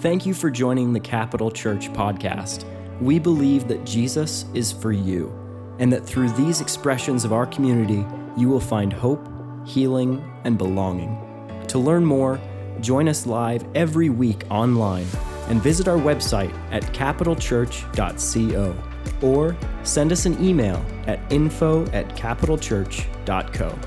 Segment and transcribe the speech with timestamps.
[0.00, 2.64] Thank you for joining the Capital Church podcast.
[3.00, 5.34] We believe that Jesus is for you,
[5.80, 8.06] and that through these expressions of our community,
[8.36, 9.28] you will find hope,
[9.66, 11.18] healing, and belonging.
[11.66, 12.40] To learn more,
[12.80, 15.06] join us live every week online
[15.48, 18.76] and visit our website at capitalchurch.co
[19.20, 23.78] or send us an email at info at capitalchurch.co.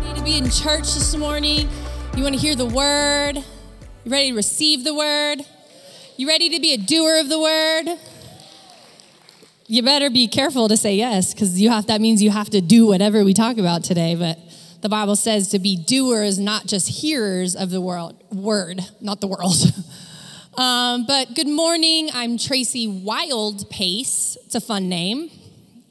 [0.00, 1.68] Ready to be in church this morning?
[2.14, 3.42] You want to hear the word?
[4.04, 5.42] You ready to receive the word?
[6.16, 7.98] You ready to be a doer of the word?
[9.68, 12.60] You better be careful to say yes, because you have that means you have to
[12.60, 14.16] do whatever we talk about today.
[14.16, 14.40] But
[14.80, 19.28] the Bible says to be doers, not just hearers of the world, word, not the
[19.28, 19.54] world.
[20.56, 22.10] um, but good morning.
[22.12, 24.36] I'm Tracy Wilde-Pace.
[24.46, 25.30] It's a fun name.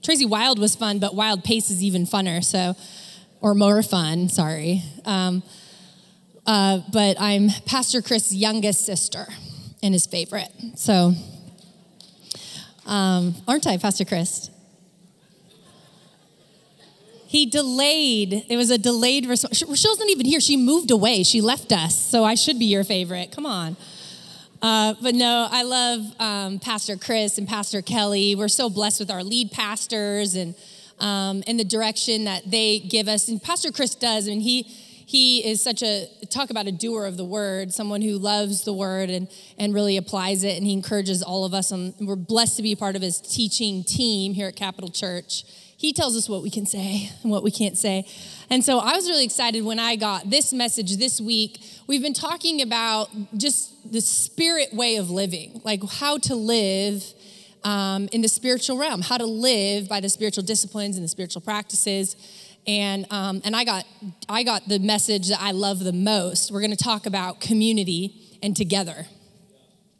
[0.04, 2.44] Tracy Wilde was fun, but Wilde-Pace is even funner.
[2.44, 2.76] So,
[3.40, 4.28] or more fun.
[4.28, 4.84] Sorry.
[5.06, 5.44] Um,
[6.46, 9.28] uh, but I'm Pastor Chris' youngest sister
[9.84, 10.52] and his favorite.
[10.76, 11.14] So,
[12.86, 14.50] um, aren't I, Pastor Chris?
[17.28, 18.46] He delayed.
[18.50, 19.64] It was a delayed response.
[19.64, 20.42] Rochelle's not even here.
[20.42, 21.24] She moved away.
[21.24, 21.98] She left us.
[21.98, 23.32] So I should be your favorite.
[23.32, 23.78] Come on.
[24.62, 28.36] Uh, but no, I love um, Pastor Chris and Pastor Kelly.
[28.36, 30.56] We're so blessed with our lead pastors and
[31.00, 33.28] um, and the direction that they give us.
[33.28, 34.28] And Pastor Chris does.
[34.28, 34.68] I mean, he
[35.06, 38.74] he is such a talk about a doer of the word someone who loves the
[38.74, 39.28] word and
[39.58, 42.76] and really applies it and he encourages all of us and we're blessed to be
[42.76, 45.44] part of his teaching team here at capital church.
[45.78, 48.06] He tells us what we can say and what we can't say.
[48.50, 51.60] And so i was really excited when i got this message this week.
[51.88, 57.04] We've been talking about just the spirit way of living like how to live
[57.64, 61.42] um, in the spiritual realm how to live by the spiritual disciplines and the spiritual
[61.42, 62.16] practices
[62.68, 63.86] and um, and I got
[64.30, 66.52] I got the message that I love the most.
[66.52, 69.06] We're going to talk about community and together,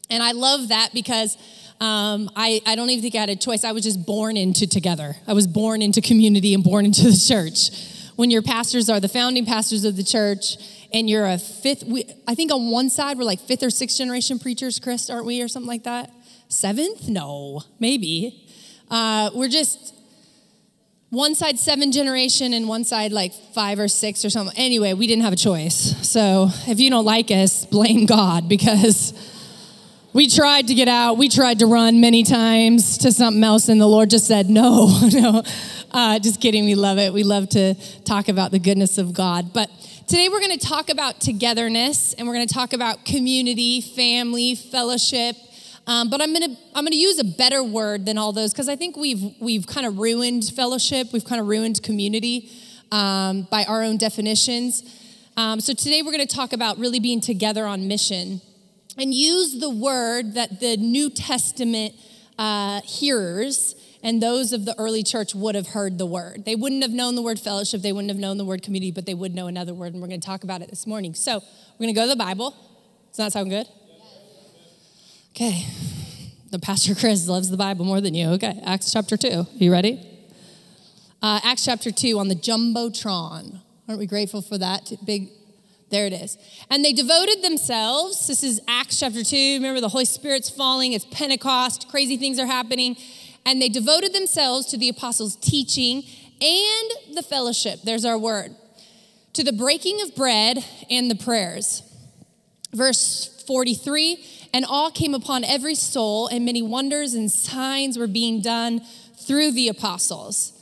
[0.10, 1.38] and I love that because.
[1.80, 3.64] Um, I, I don't even think I had a choice.
[3.64, 5.16] I was just born into together.
[5.26, 7.72] I was born into community and born into the church.
[8.18, 10.58] When your pastors are the founding pastors of the church,
[10.94, 13.98] and you're a fifth, we, I think on one side we're like fifth or sixth
[13.98, 16.12] generation preachers, Chris, aren't we, or something like that?
[16.50, 17.08] Seventh?
[17.08, 18.48] No, maybe.
[18.90, 19.96] Uh, we're just
[21.12, 24.58] one side seven generation and one side like five or six or something.
[24.58, 26.10] Anyway, we didn't have a choice.
[26.10, 29.14] So if you don't like us, blame God because
[30.14, 31.18] we tried to get out.
[31.18, 35.00] We tried to run many times to something else, and the Lord just said, no,
[35.12, 35.44] no.
[35.92, 36.64] Uh, just kidding.
[36.64, 37.12] We love it.
[37.12, 39.52] We love to talk about the goodness of God.
[39.52, 39.70] But
[40.08, 44.56] today we're going to talk about togetherness and we're going to talk about community, family,
[44.56, 45.36] fellowship
[45.88, 48.76] um, but I'm gonna I'm gonna use a better word than all those because I
[48.76, 52.52] think we've we've kind of ruined fellowship, we've kind of ruined community
[52.92, 54.84] um, by our own definitions.
[55.38, 58.42] Um, so today we're gonna talk about really being together on mission
[58.98, 61.96] and use the word that the New Testament
[62.38, 66.44] uh, hearers and those of the early church would have heard the word.
[66.46, 69.06] They wouldn't have known the word fellowship, they wouldn't have known the word community, but
[69.06, 71.14] they would know another word, and we're to talk about it this morning.
[71.14, 71.42] So
[71.80, 72.52] we're to go to the Bible.
[73.10, 73.68] Does that sound good?
[75.32, 75.66] Okay.
[76.52, 78.28] The Pastor Chris loves the Bible more than you.
[78.32, 78.60] Okay.
[78.66, 79.48] Acts chapter 2.
[79.54, 80.06] You ready?
[81.22, 83.62] Uh, Acts chapter 2 on the Jumbotron.
[83.88, 85.30] Aren't we grateful for that big?
[85.90, 86.38] There it is.
[86.70, 88.28] And they devoted themselves.
[88.28, 89.56] This is Acts chapter 2.
[89.56, 90.92] Remember, the Holy Spirit's falling.
[90.92, 91.88] It's Pentecost.
[91.90, 92.98] Crazy things are happening.
[93.46, 96.04] And they devoted themselves to the apostles' teaching
[96.42, 97.82] and the fellowship.
[97.84, 98.56] There's our word.
[99.34, 101.84] To the breaking of bread and the prayers.
[102.74, 108.42] Verse 43 and awe came upon every soul, and many wonders and signs were being
[108.42, 108.82] done
[109.16, 110.54] through the apostles.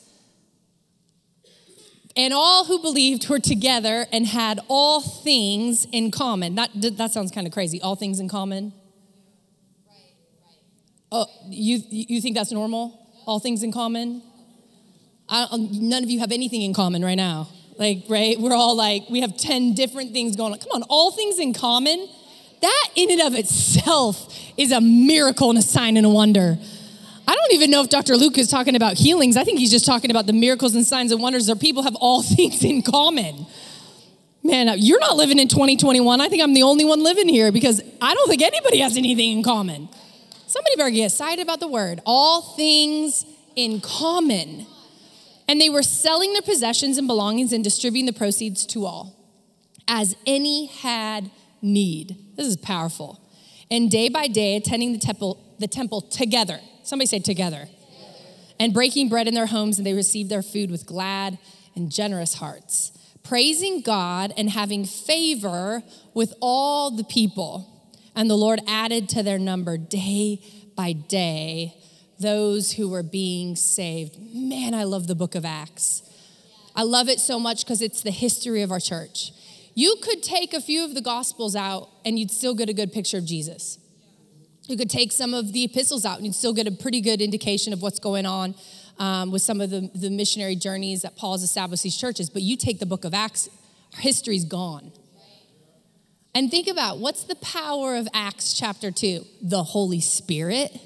[2.16, 6.56] And all who believed were together and had all things in common.
[6.56, 7.82] That, that sounds kind of crazy.
[7.82, 8.74] All things in common?
[11.12, 13.08] Oh, you, you think that's normal?
[13.26, 14.22] All things in common?
[15.30, 17.48] Um, none of you have anything in common right now.
[17.78, 18.38] Like, right?
[18.40, 20.60] We're all like, we have 10 different things going on.
[20.60, 22.10] Come on, all things in common?
[22.62, 26.58] That in and of itself is a miracle and a sign and a wonder.
[27.28, 28.18] I don't even know if Dr.
[28.18, 29.38] Luke is talking about healings.
[29.38, 31.96] I think he's just talking about the miracles and signs and wonders that people have
[31.96, 33.46] all things in common.
[34.42, 36.22] Man, you're not living in 2021.
[36.22, 39.38] I think I'm the only one living here because I don't think anybody has anything
[39.38, 39.90] in common.
[40.48, 42.02] Somebody better get excited about the word.
[42.06, 43.26] All things
[43.56, 44.66] in common.
[45.48, 49.16] And they were selling their possessions and belongings and distributing the proceeds to all,
[49.88, 51.30] as any had
[51.62, 52.18] need.
[52.36, 53.20] This is powerful.
[53.72, 56.60] And day by day, attending the temple, the temple together.
[56.84, 57.66] Somebody say together.
[57.66, 57.74] together.
[58.60, 61.38] And breaking bread in their homes, and they received their food with glad
[61.76, 62.92] and generous hearts,
[63.24, 65.84] praising God and having favor
[66.14, 67.92] with all the people.
[68.16, 70.42] And the Lord added to their number day
[70.76, 71.76] by day
[72.20, 74.18] those who were being saved.
[74.34, 76.04] Man, I love the book of Acts.
[76.76, 79.32] I love it so much because it's the history of our church.
[79.80, 82.92] You could take a few of the gospels out and you'd still get a good
[82.92, 83.80] picture of Jesus.
[84.68, 87.22] You could take some of the epistles out and you'd still get a pretty good
[87.22, 88.56] indication of what's going on
[88.98, 92.30] um, with some of the, the missionary journeys that Paul's established these churches.
[92.30, 93.48] But you take the book of Acts,
[93.94, 94.92] history's gone.
[96.36, 99.26] And think about what's the power of Acts chapter 2?
[99.42, 100.78] The Holy Spirit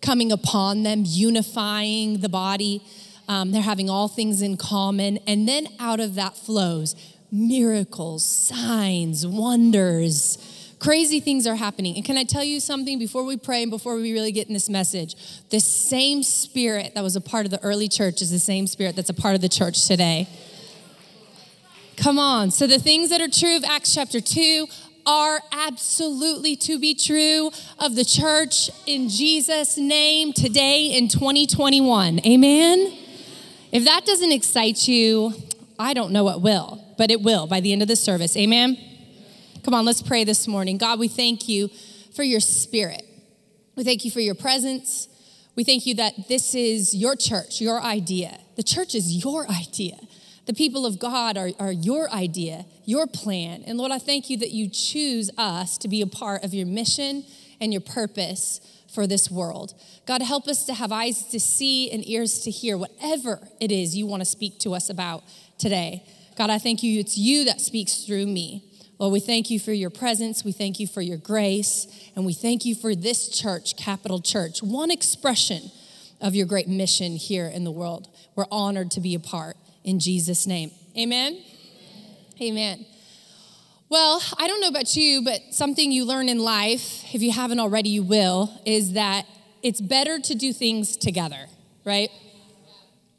[0.00, 2.84] coming upon them, unifying the body.
[3.26, 5.18] Um, they're having all things in common.
[5.26, 6.94] And then out of that flows
[7.32, 10.38] miracles, signs, wonders.
[10.78, 11.96] Crazy things are happening.
[11.96, 14.52] And can I tell you something before we pray and before we really get in
[14.52, 15.14] this message?
[15.48, 18.94] The same spirit that was a part of the early church is the same spirit
[18.94, 20.28] that's a part of the church today.
[21.96, 22.50] Come on.
[22.50, 24.66] So the things that are true of Acts chapter 2
[25.06, 32.20] are absolutely to be true of the church in Jesus' name today in 2021.
[32.26, 32.92] Amen?
[33.72, 35.32] If that doesn't excite you,
[35.82, 38.36] I don't know what will, but it will by the end of the service.
[38.36, 38.78] Amen?
[39.64, 40.78] Come on, let's pray this morning.
[40.78, 41.70] God, we thank you
[42.14, 43.02] for your spirit.
[43.74, 45.08] We thank you for your presence.
[45.56, 48.38] We thank you that this is your church, your idea.
[48.54, 49.98] The church is your idea.
[50.46, 53.64] The people of God are, are your idea, your plan.
[53.66, 56.66] And Lord, I thank you that you choose us to be a part of your
[56.66, 57.24] mission
[57.60, 58.60] and your purpose
[58.92, 59.74] for this world.
[60.06, 63.96] God, help us to have eyes to see and ears to hear whatever it is
[63.96, 65.24] you want to speak to us about
[65.58, 66.04] today.
[66.36, 68.64] God, I thank you, it's you that speaks through me.
[68.98, 70.44] Lord, we thank you for your presence.
[70.44, 71.88] We thank you for your grace.
[72.14, 75.72] And we thank you for this church, Capital Church, one expression
[76.20, 78.08] of your great mission here in the world.
[78.36, 80.70] We're honored to be a part in Jesus' name.
[80.96, 81.42] Amen?
[82.40, 82.86] Amen.
[83.88, 87.60] Well, I don't know about you, but something you learn in life, if you haven't
[87.60, 89.26] already, you will, is that
[89.62, 91.46] it's better to do things together,
[91.84, 92.10] right?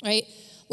[0.04, 0.24] Right?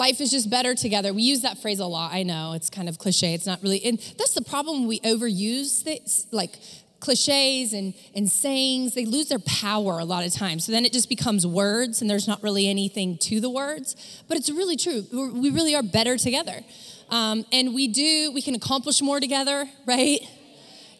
[0.00, 1.12] Life is just better together.
[1.12, 2.14] We use that phrase a lot.
[2.14, 3.34] I know it's kind of cliche.
[3.34, 4.86] It's not really, and that's the problem.
[4.86, 6.56] We overuse this, like
[7.00, 10.64] cliches and, and sayings, they lose their power a lot of times.
[10.64, 13.94] So then it just becomes words and there's not really anything to the words.
[14.26, 15.04] But it's really true.
[15.34, 16.62] We really are better together.
[17.10, 20.18] Um, and we do, we can accomplish more together, right?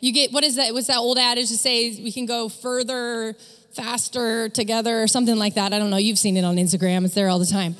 [0.00, 0.74] You get, what is that?
[0.74, 3.34] What's that old adage to say we can go further,
[3.72, 5.72] faster together or something like that?
[5.72, 5.96] I don't know.
[5.96, 7.76] You've seen it on Instagram, it's there all the time.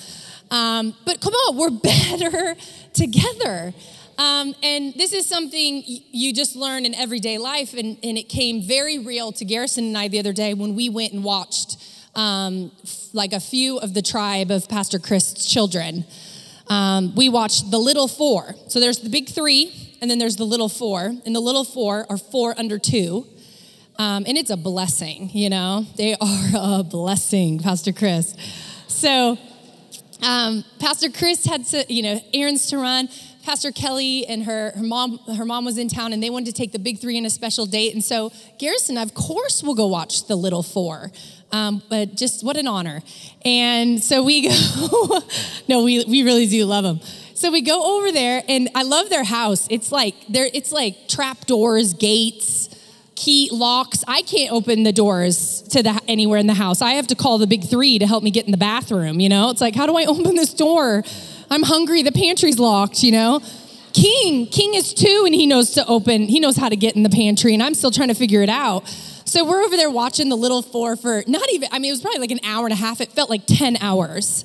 [0.51, 2.57] Um, but come on, we're better
[2.93, 3.73] together.
[4.19, 8.61] Um, and this is something you just learn in everyday life, and, and, it came
[8.61, 11.79] very real to Garrison and I the other day when we went and watched
[12.15, 12.71] um,
[13.15, 16.05] like a few of the tribe of Pastor Chris's children.
[16.67, 18.55] Um, we watched the little four.
[18.69, 22.05] So there's the big three, and then there's the little four, and the little four
[22.11, 23.27] are four under two.
[23.99, 28.35] Um, and it's a blessing, you know, they are a blessing, Pastor Chris.
[28.87, 29.39] So,
[30.23, 33.09] um, Pastor Chris had to, you know, errands to run.
[33.45, 36.53] Pastor Kelly and her, her mom her mom was in town and they wanted to
[36.53, 37.95] take the big three on a special date.
[37.95, 41.11] And so Garrison, of course, will go watch the little four.
[41.53, 43.03] Um, but just what an honor.
[43.45, 45.21] And so we go,
[45.69, 47.01] no, we, we really do love them.
[47.35, 49.67] So we go over there and I love their house.
[49.71, 52.69] It's like there it's like trap doors, gates,
[53.21, 54.03] key locks.
[54.09, 56.81] I can't open the doors to the anywhere in the house.
[56.81, 59.29] I have to call the big 3 to help me get in the bathroom, you
[59.29, 59.51] know?
[59.51, 61.05] It's like how do I open this door?
[61.51, 63.41] I'm hungry, the pantry's locked, you know?
[63.93, 67.03] King, King is two and he knows to open, he knows how to get in
[67.03, 68.89] the pantry, and I'm still trying to figure it out.
[69.27, 72.01] So we're over there watching the little four for not even, I mean, it was
[72.01, 73.01] probably like an hour and a half.
[73.01, 74.45] It felt like 10 hours.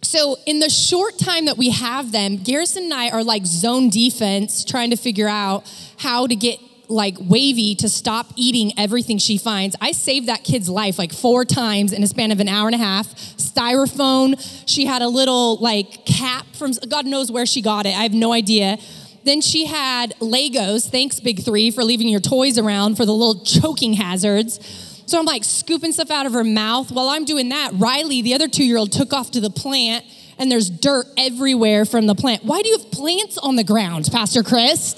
[0.00, 3.90] So, in the short time that we have them, Garrison and I are like zone
[3.90, 9.38] defense, trying to figure out how to get like Wavy to stop eating everything she
[9.38, 9.76] finds.
[9.80, 12.74] I saved that kid's life like four times in a span of an hour and
[12.74, 13.14] a half.
[13.36, 14.36] Styrofoam.
[14.66, 17.90] She had a little like cap from God knows where she got it.
[17.96, 18.78] I have no idea.
[19.24, 20.88] Then she had Legos.
[20.88, 24.58] Thanks, Big Three, for leaving your toys around for the little choking hazards.
[25.06, 26.90] So I'm like scooping stuff out of her mouth.
[26.90, 30.04] While I'm doing that, Riley, the other two year old, took off to the plant
[30.38, 32.44] and there's dirt everywhere from the plant.
[32.44, 34.94] Why do you have plants on the ground, Pastor Chris?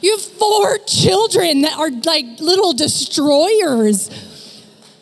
[0.00, 4.10] You have four children that are like little destroyers.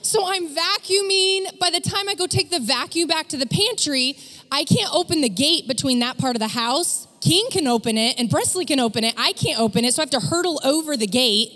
[0.03, 1.59] So I'm vacuuming.
[1.59, 4.17] By the time I go take the vacuum back to the pantry,
[4.51, 7.07] I can't open the gate between that part of the house.
[7.21, 9.15] King can open it and Presley can open it.
[9.19, 11.51] I can't open it, so I have to hurdle over the gate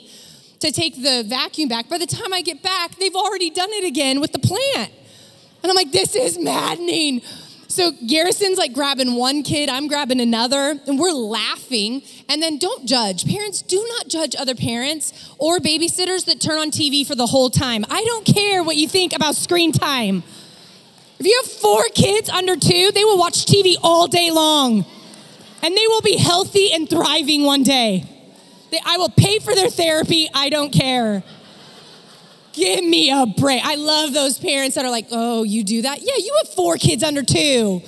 [0.59, 1.89] to take the vacuum back.
[1.89, 4.93] By the time I get back, they've already done it again with the plant.
[5.63, 7.23] And I'm like, this is maddening.
[7.71, 12.03] So Garrison's like grabbing one kid, I'm grabbing another, and we're laughing.
[12.29, 13.25] And then don't judge.
[13.25, 17.49] Parents, do not judge other parents or babysitters that turn on TV for the whole
[17.49, 17.85] time.
[17.89, 20.25] I don't care what you think about screen time.
[21.21, 24.85] If you have four kids under two, they will watch TV all day long.
[25.63, 28.05] And they will be healthy and thriving one day.
[28.73, 31.23] They, I will pay for their therapy, I don't care.
[32.61, 33.65] Give me a break.
[33.65, 36.01] I love those parents that are like, oh, you do that?
[36.03, 37.81] Yeah, you have four kids under two.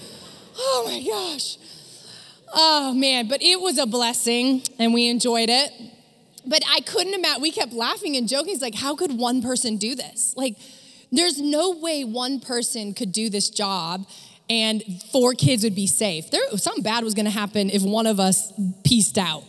[0.56, 1.58] Oh my gosh.
[2.54, 5.70] Oh man, but it was a blessing and we enjoyed it.
[6.46, 8.54] But I couldn't imagine, we kept laughing and joking.
[8.54, 10.32] It's like, how could one person do this?
[10.38, 10.56] Like,
[11.10, 14.06] there's no way one person could do this job
[14.48, 16.30] and four kids would be safe.
[16.30, 18.50] There, something bad was gonna happen if one of us
[18.86, 19.44] pieced out.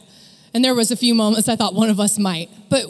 [0.53, 2.49] And there was a few moments I thought one of us might.
[2.69, 2.87] But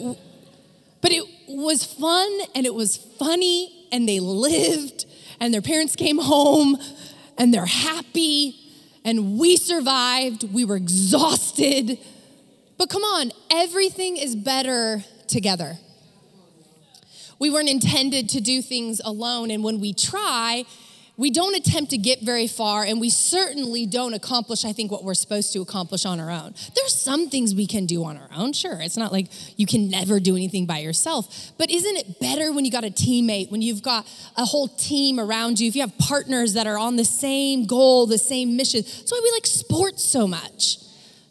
[1.00, 5.06] but it was fun and it was funny and they lived
[5.40, 6.76] and their parents came home
[7.38, 8.56] and they're happy
[9.04, 10.44] and we survived.
[10.52, 11.98] We were exhausted.
[12.78, 15.78] But come on, everything is better together.
[17.38, 20.64] We weren't intended to do things alone, and when we try,
[21.16, 25.04] we don't attempt to get very far, and we certainly don't accomplish, I think, what
[25.04, 26.54] we're supposed to accomplish on our own.
[26.74, 28.80] There's some things we can do on our own, sure.
[28.80, 32.64] It's not like you can never do anything by yourself, but isn't it better when
[32.64, 34.06] you got a teammate, when you've got
[34.36, 38.06] a whole team around you, if you have partners that are on the same goal,
[38.06, 38.82] the same mission?
[38.82, 40.78] That's why we like sports so much.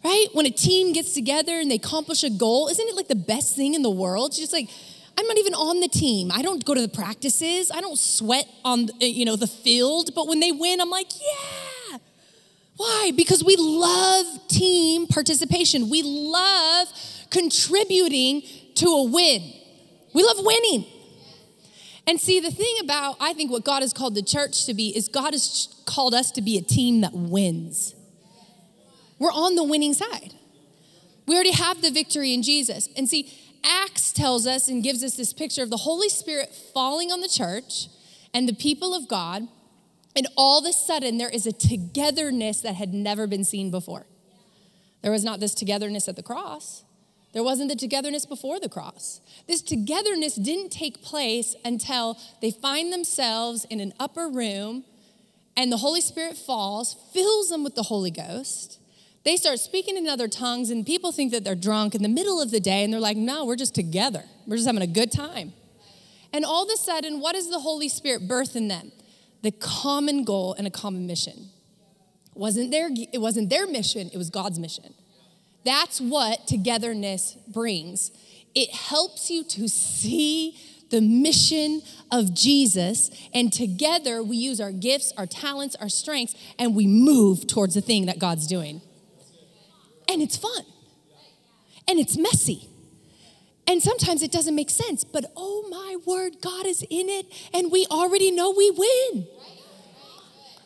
[0.04, 0.28] Right?
[0.34, 3.56] When a team gets together and they accomplish a goal, isn't it like the best
[3.56, 4.34] thing in the world?
[4.34, 4.70] Just like,
[5.17, 6.32] I'm not even on the team.
[6.32, 7.72] I don't go to the practices.
[7.72, 11.08] I don't sweat on eh, you know the field, but when they win, I'm like,
[11.15, 11.98] yeah.
[12.75, 13.12] Why?
[13.15, 15.89] Because we love team participation.
[15.89, 16.88] We love
[17.29, 18.41] contributing
[18.75, 19.53] to a win.
[20.13, 20.86] We love winning.
[22.05, 24.96] And see, the thing about, I think, what God has called the church to be
[24.96, 27.96] is God has called us to be a team that wins.
[29.20, 30.34] We're on the winning side.
[31.25, 32.89] We already have the victory in Jesus.
[32.98, 33.32] And see,
[33.63, 37.27] Acts tells us and gives us this picture of the Holy Spirit falling on the
[37.27, 37.88] church
[38.34, 39.48] and the people of God,
[40.15, 44.05] and all of a sudden there is a togetherness that had never been seen before.
[45.01, 46.84] There was not this togetherness at the cross.
[47.34, 49.20] There wasn't the togetherness before the cross.
[49.48, 54.86] This togetherness didn't take place until they find themselves in an upper room
[55.55, 58.79] and the Holy Spirit falls, fills them with the Holy Ghost,
[59.24, 62.42] they start speaking in other tongues, and people think that they're drunk in the middle
[62.42, 64.24] of the day, and they're like, no, we're just together.
[64.46, 65.53] We're just having a good time.
[66.34, 68.92] And all of a sudden, what does the Holy Spirit birth in them?
[69.42, 71.50] The common goal and a common mission.
[72.34, 74.94] Wasn't their, it wasn't their mission, it was God's mission.
[75.63, 78.12] That's what togetherness brings.
[78.53, 80.58] It helps you to see
[80.89, 86.75] the mission of Jesus, and together we use our gifts, our talents, our strengths, and
[86.75, 88.82] we move towards the thing that God's doing
[90.10, 90.65] and it's fun
[91.88, 92.69] and it's messy.
[93.67, 97.72] And sometimes it doesn't make sense, but oh my word, God is in it, and
[97.72, 99.25] we already know we win.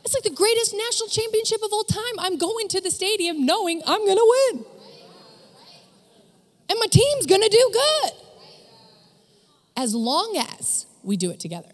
[0.03, 2.13] It's like the greatest national championship of all time.
[2.17, 4.65] I'm going to the stadium knowing I'm gonna win.
[6.69, 8.11] And my team's gonna do good.
[9.75, 11.71] As long as we do it together.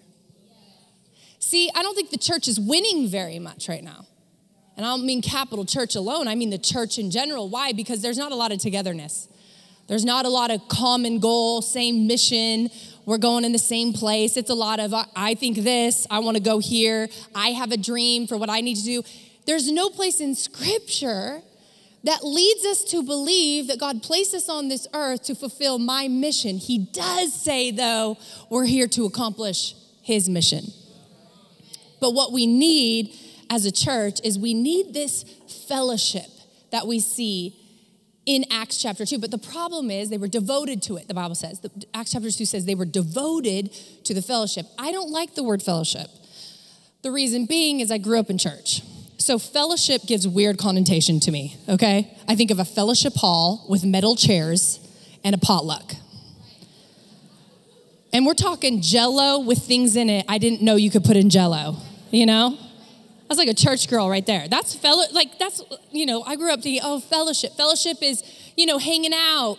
[1.39, 4.07] See, I don't think the church is winning very much right now.
[4.75, 7.49] And I don't mean capital church alone, I mean the church in general.
[7.49, 7.73] Why?
[7.73, 9.27] Because there's not a lot of togetherness.
[9.87, 12.69] There's not a lot of common goal, same mission.
[13.05, 14.37] We're going in the same place.
[14.37, 17.77] It's a lot of, I think this, I want to go here, I have a
[17.77, 19.03] dream for what I need to do.
[19.45, 21.41] There's no place in scripture
[22.05, 26.07] that leads us to believe that God placed us on this earth to fulfill my
[26.07, 26.57] mission.
[26.57, 28.17] He does say, though,
[28.49, 30.65] we're here to accomplish His mission.
[31.99, 33.13] But what we need
[33.49, 35.23] as a church is we need this
[35.67, 36.27] fellowship
[36.71, 37.55] that we see
[38.25, 39.19] in Acts chapter 2.
[39.19, 41.59] But the problem is they were devoted to it, the Bible says.
[41.59, 43.71] The, Acts chapter 2 says they were devoted
[44.05, 44.65] to the fellowship.
[44.77, 46.07] I don't like the word fellowship.
[47.01, 48.81] The reason being is I grew up in church.
[49.17, 52.17] So fellowship gives weird connotation to me, okay?
[52.27, 54.79] I think of a fellowship hall with metal chairs
[55.23, 55.93] and a potluck.
[58.11, 61.29] And we're talking jello with things in it I didn't know you could put in
[61.29, 61.77] jello,
[62.11, 62.57] you know?
[63.33, 64.47] That's like a church girl right there.
[64.47, 67.53] That's fellow, like that's, you know, I grew up thinking, oh, fellowship.
[67.53, 68.23] Fellowship is,
[68.55, 69.57] you know, hanging out,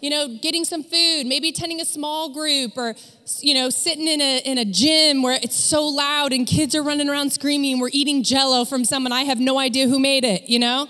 [0.00, 2.94] you know, getting some food, maybe attending a small group or,
[3.40, 6.84] you know, sitting in a, in a gym where it's so loud and kids are
[6.84, 7.80] running around screaming.
[7.80, 10.86] We're eating jello from someone I have no idea who made it, you know?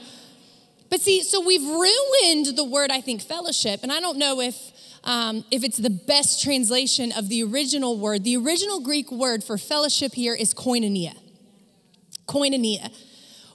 [0.90, 3.80] But see, so we've ruined the word, I think, fellowship.
[3.82, 4.72] And I don't know if,
[5.04, 8.24] um, if it's the best translation of the original word.
[8.24, 11.14] The original Greek word for fellowship here is koinonia.
[12.26, 12.92] Koinonia,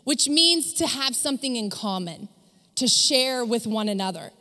[0.03, 2.29] which means to have something in common,
[2.75, 4.31] to share with one another.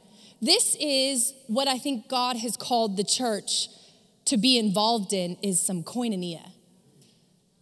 [0.40, 3.68] This is what I think God has called the church
[4.26, 6.52] to be involved in is some koinonia.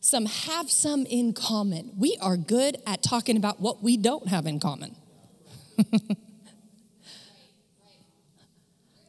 [0.01, 1.93] Some have some in common.
[1.99, 4.95] We are good at talking about what we don't have in common.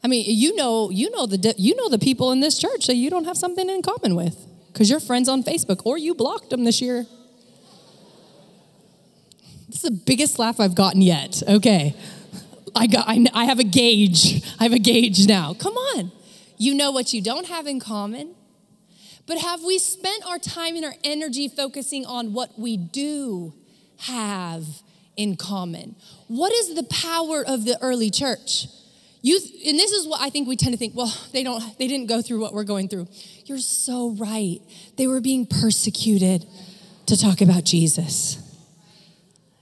[0.03, 2.95] I mean, you know, you know the you know the people in this church that
[2.95, 4.37] you don't have something in common with
[4.71, 7.05] because you're friends on Facebook or you blocked them this year.
[9.69, 11.43] This is the biggest laugh I've gotten yet.
[11.47, 11.95] Okay.
[12.75, 14.43] I got I, I have a gauge.
[14.59, 15.53] I have a gauge now.
[15.53, 16.11] Come on.
[16.57, 18.35] You know what you don't have in common.
[19.27, 23.53] But have we spent our time and our energy focusing on what we do
[23.99, 24.65] have
[25.15, 25.95] in common?
[26.27, 28.67] What is the power of the early church?
[29.21, 29.35] You,
[29.67, 32.07] and this is what I think we tend to think, well, they don't they didn't
[32.07, 33.07] go through what we're going through.
[33.45, 34.59] You're so right.
[34.97, 36.47] They were being persecuted
[37.05, 38.48] to talk about Jesus.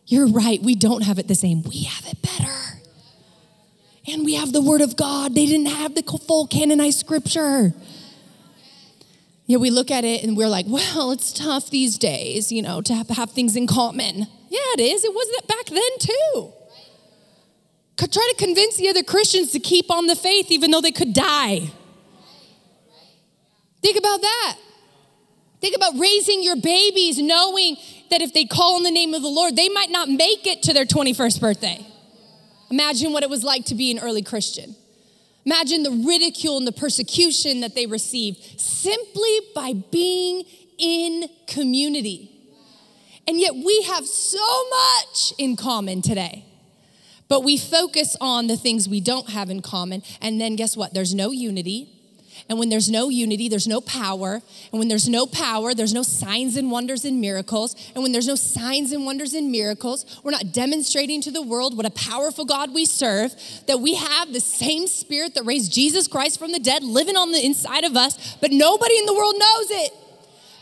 [0.08, 0.62] You're right.
[0.62, 1.64] We don't have it the same.
[1.64, 2.82] We have it better.
[4.08, 5.36] And we have the word of God.
[5.36, 7.74] They didn't have the full canonized scripture.
[9.46, 12.82] Yeah, we look at it and we're like, well, it's tough these days, you know,
[12.82, 14.28] to have, have things in common.
[14.50, 15.04] Yeah, it is.
[15.04, 16.54] It was that back then too
[18.18, 21.14] try to convince the other Christians to keep on the faith even though they could
[21.14, 21.70] die.
[23.82, 24.58] Think about that.
[25.62, 27.78] Think about raising your babies knowing
[28.10, 30.64] that if they call on the name of the Lord, they might not make it
[30.64, 31.86] to their 21st birthday.
[32.70, 34.76] Imagine what it was like to be an early Christian.
[35.46, 40.44] Imagine the ridicule and the persecution that they received simply by being
[40.78, 42.32] in community.
[43.28, 46.46] And yet we have so much in common today.
[47.30, 50.04] But we focus on the things we don't have in common.
[50.22, 50.94] And then guess what?
[50.94, 51.97] There's no unity.
[52.50, 54.42] And when there's no unity, there's no power.
[54.72, 57.76] And when there's no power, there's no signs and wonders and miracles.
[57.94, 61.76] And when there's no signs and wonders and miracles, we're not demonstrating to the world
[61.76, 63.36] what a powerful God we serve,
[63.68, 67.34] that we have the same spirit that raised Jesus Christ from the dead living on
[67.34, 69.94] the inside of us, but nobody in the world knows it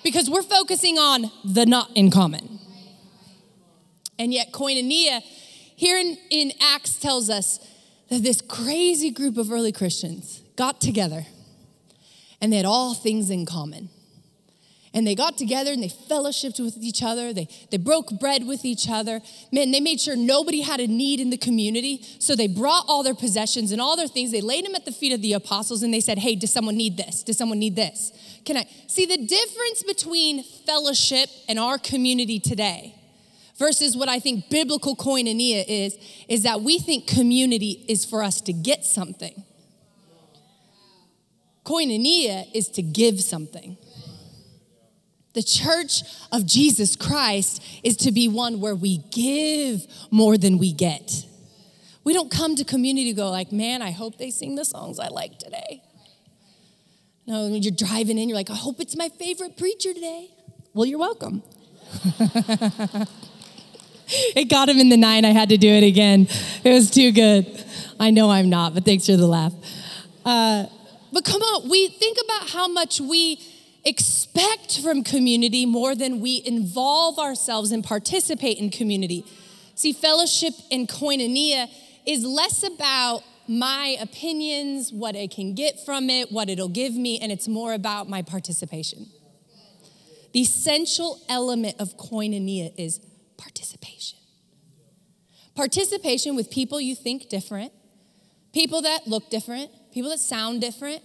[0.04, 2.60] because we're focusing on the not in common.
[4.18, 5.22] And yet, koinonia
[5.76, 7.60] here in, in Acts tells us
[8.10, 11.26] that this crazy group of early Christians got together
[12.42, 13.90] and they had all things in common.
[14.94, 17.34] And they got together and they fellowshipped with each other.
[17.34, 19.20] They, they broke bread with each other.
[19.52, 22.02] Man, they made sure nobody had a need in the community.
[22.20, 24.32] So they brought all their possessions and all their things.
[24.32, 26.78] They laid them at the feet of the apostles and they said, Hey, does someone
[26.78, 27.24] need this?
[27.24, 28.14] Does someone need this?
[28.46, 32.96] Can I see the difference between fellowship and our community today?
[33.58, 38.42] versus what I think biblical koinonia is, is that we think community is for us
[38.42, 39.44] to get something.
[41.66, 43.78] Koinonia is to give something.
[45.34, 50.72] The church of Jesus Christ is to be one where we give more than we
[50.72, 51.26] get.
[52.06, 55.10] We don't come to community go like, man, I hope they sing the songs I
[55.10, 55.84] like today.
[57.28, 60.30] No, when you're driving in, you're like, I hope it's my favorite preacher today.
[60.74, 61.42] Well, you're welcome.
[64.08, 65.26] it got him in the nine.
[65.26, 66.28] I had to do it again.
[66.64, 67.66] It was too good.
[68.00, 69.54] I know I'm not, but thanks for the laugh.
[70.24, 70.68] Uh,
[71.16, 73.40] but come on, we think about how much we
[73.86, 79.26] expect from community more than we involve ourselves and participate in community.
[79.76, 81.70] See, fellowship and koinonia
[82.06, 87.18] is less about my opinions, what I can get from it, what it'll give me,
[87.22, 89.06] and it's more about my participation.
[90.34, 93.00] The essential element of koinonia is
[93.38, 94.20] participation.
[95.56, 97.72] Participation with people you think different,
[98.52, 101.02] people that look different, people that sound different,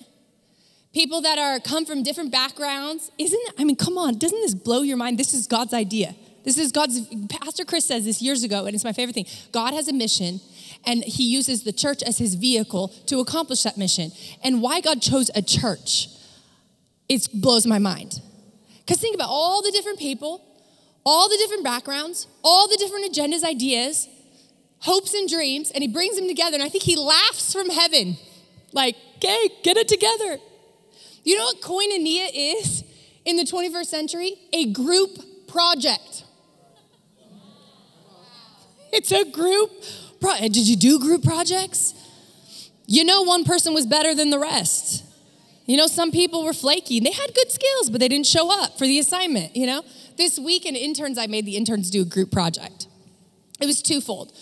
[0.92, 3.10] people that are come from different backgrounds.
[3.16, 5.18] Isn't I mean, come on, doesn't this blow your mind?
[5.18, 6.14] This is God's idea.
[6.44, 9.26] This is God's Pastor Chris says this years ago, and it's my favorite thing.
[9.52, 10.40] God has a mission,
[10.84, 14.10] and he uses the church as his vehicle to accomplish that mission.
[14.44, 16.08] And why God chose a church,
[17.08, 18.20] it blows my mind.
[18.80, 20.42] Because think about all the different people
[21.04, 24.08] all the different backgrounds, all the different agendas, ideas,
[24.80, 26.54] hopes, and dreams, and he brings them together.
[26.54, 28.16] And I think he laughs from heaven,
[28.72, 30.38] like, okay, get it together.
[31.24, 32.84] You know what koinonia is
[33.24, 34.34] in the 21st century?
[34.52, 36.24] A group project.
[38.92, 39.70] It's a group
[40.20, 40.54] project.
[40.54, 41.94] Did you do group projects?
[42.86, 45.04] You know, one person was better than the rest.
[45.66, 46.98] You know, some people were flaky.
[46.98, 49.84] They had good skills, but they didn't show up for the assignment, you know?
[50.16, 52.88] This week in interns, I made the interns do a group project.
[53.60, 54.32] It was twofold.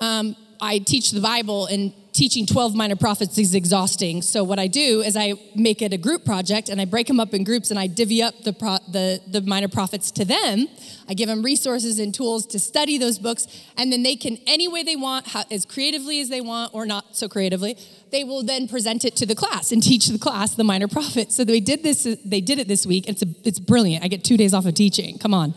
[0.00, 4.22] Um, I teach the Bible, and teaching 12 minor prophets is exhausting.
[4.22, 7.20] So what I do is I make it a group project, and I break them
[7.20, 10.66] up in groups, and I divvy up the pro- the, the minor prophets to them.
[11.08, 14.66] I give them resources and tools to study those books, and then they can any
[14.66, 17.76] way they want, how, as creatively as they want, or not so creatively.
[18.10, 21.36] They will then present it to the class and teach the class the minor prophets.
[21.36, 22.02] So they did this.
[22.24, 23.08] They did it this week.
[23.08, 24.04] It's a, it's brilliant.
[24.04, 25.18] I get two days off of teaching.
[25.18, 25.54] Come on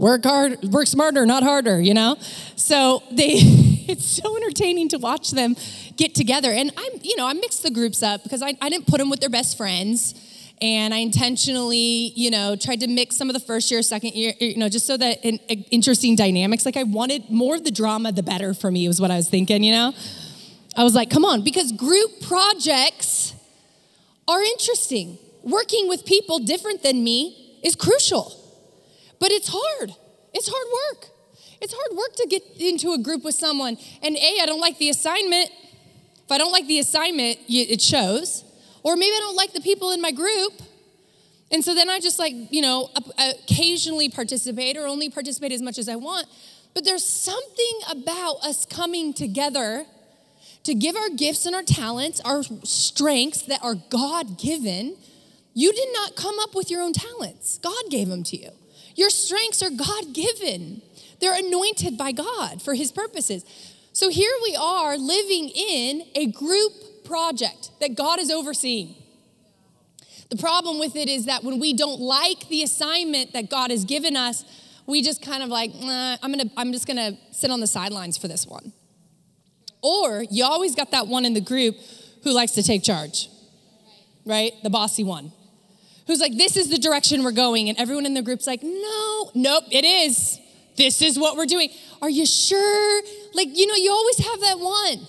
[0.00, 2.16] work hard, work smarter, not harder, you know?
[2.56, 3.40] So they
[3.90, 5.56] it's so entertaining to watch them
[5.96, 6.50] get together.
[6.52, 9.10] And I'm, you know, I mixed the groups up because I, I didn't put them
[9.10, 10.14] with their best friends.
[10.62, 14.34] And I intentionally, you know, tried to mix some of the first year, second year,
[14.40, 16.66] you know, just so that in, in interesting dynamics.
[16.66, 19.28] Like I wanted more of the drama, the better for me, was what I was
[19.28, 19.94] thinking, you know?
[20.76, 23.34] I was like, come on, because group projects
[24.28, 25.18] are interesting.
[25.42, 28.32] Working with people different than me is crucial.
[29.18, 29.94] But it's hard.
[30.32, 31.10] It's hard work.
[31.60, 33.76] It's hard work to get into a group with someone.
[34.02, 35.50] And A, I don't like the assignment.
[36.24, 38.44] If I don't like the assignment, it shows.
[38.82, 40.52] Or maybe I don't like the people in my group.
[41.52, 45.78] And so then I just like, you know, occasionally participate or only participate as much
[45.78, 46.26] as I want.
[46.72, 49.84] But there's something about us coming together
[50.62, 54.96] to give our gifts and our talents, our strengths that are God given.
[55.52, 58.50] You did not come up with your own talents, God gave them to you.
[58.94, 60.82] Your strengths are God given,
[61.20, 63.44] they're anointed by God for His purposes.
[63.92, 66.72] So here we are living in a group
[67.04, 68.94] project that God is overseeing.
[70.30, 73.84] The problem with it is that when we don't like the assignment that God has
[73.84, 74.44] given us,
[74.86, 78.16] we just kind of like, nah, I'm gonna, I'm just gonna sit on the sidelines
[78.16, 78.72] for this one.
[79.82, 81.76] Or you always got that one in the group
[82.22, 83.28] who likes to take charge,
[84.24, 84.52] right?
[84.62, 85.32] The bossy one
[86.10, 87.68] who's like, this is the direction we're going.
[87.68, 90.38] And everyone in the group's like, no, nope, it is.
[90.76, 91.70] This is what we're doing.
[92.00, 93.02] Are you sure?
[93.34, 95.06] Like, you know, you always have that one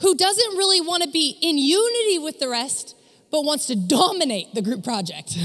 [0.00, 2.96] who doesn't really want to be in unity with the rest,
[3.30, 5.38] but wants to dominate the group project.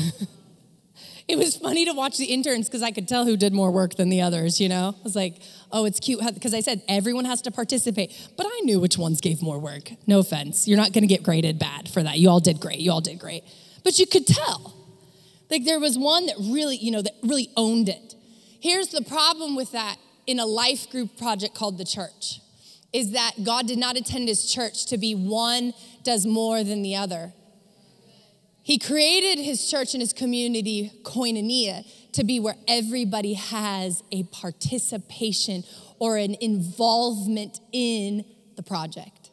[1.27, 3.95] it was funny to watch the interns because I could tell who did more work
[3.95, 4.95] than the others, you know?
[4.97, 5.35] I was like,
[5.71, 9.21] oh, it's cute because I said everyone has to participate, but I knew which ones
[9.21, 9.91] gave more work.
[10.07, 10.67] No offense.
[10.67, 12.17] You're not going to get graded bad for that.
[12.17, 12.79] You all did great.
[12.79, 13.43] You all did great
[13.87, 14.75] but you could tell.
[15.49, 18.06] Like there was one that really, you know, that really owned it.
[18.59, 22.41] Here's the problem with that in a life group project called the church
[22.93, 26.95] is that God did not attend his church to be one does more than the
[26.95, 27.33] other.
[28.63, 35.63] He created his church and his community, koinonia, to be where everybody has a participation
[35.99, 39.29] or an involvement in the project.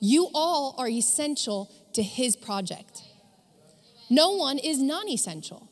[0.00, 3.02] You all are essential to his project.
[4.08, 5.65] No one is non essential.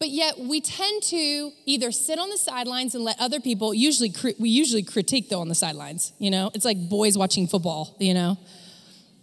[0.00, 4.14] But yet we tend to either sit on the sidelines and let other people, usually,
[4.38, 6.50] we usually critique though on the sidelines, you know?
[6.54, 8.38] It's like boys watching football, you know?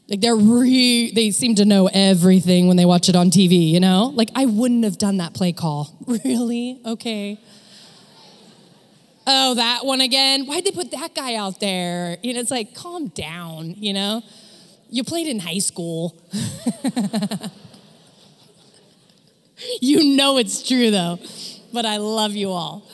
[0.08, 3.80] Like they're re, they seem to know everything when they watch it on TV, you
[3.80, 4.12] know?
[4.14, 5.98] Like I wouldn't have done that play call.
[6.24, 6.80] Really?
[6.86, 7.40] Okay.
[9.26, 10.46] Oh, that one again?
[10.46, 12.18] Why'd they put that guy out there?
[12.22, 14.22] You know, it's like, calm down, you know?
[14.92, 16.22] You played in high school.
[19.82, 21.20] you know it's true though,
[21.74, 22.88] but I love you all.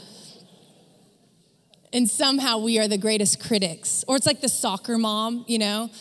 [1.92, 4.04] And somehow we are the greatest critics.
[4.08, 5.92] Or it's like the soccer mom, you know,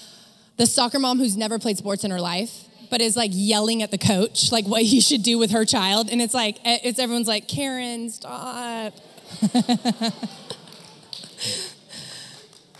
[0.56, 3.90] the soccer mom who's never played sports in her life, but is like yelling at
[3.90, 6.10] the coach, like what he should do with her child.
[6.10, 8.94] And it's like, eh, it's everyone's like, Karen, stop.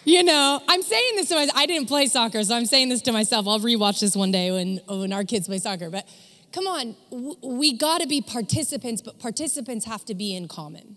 [0.05, 1.59] you know, I'm saying this to myself.
[1.59, 3.47] I didn't play soccer, so I'm saying this to myself.
[3.47, 5.90] I'll rewatch this one day when, when our kids play soccer.
[5.90, 6.07] But
[6.53, 6.97] come on,
[7.43, 10.97] we got to be participants, but participants have to be in common,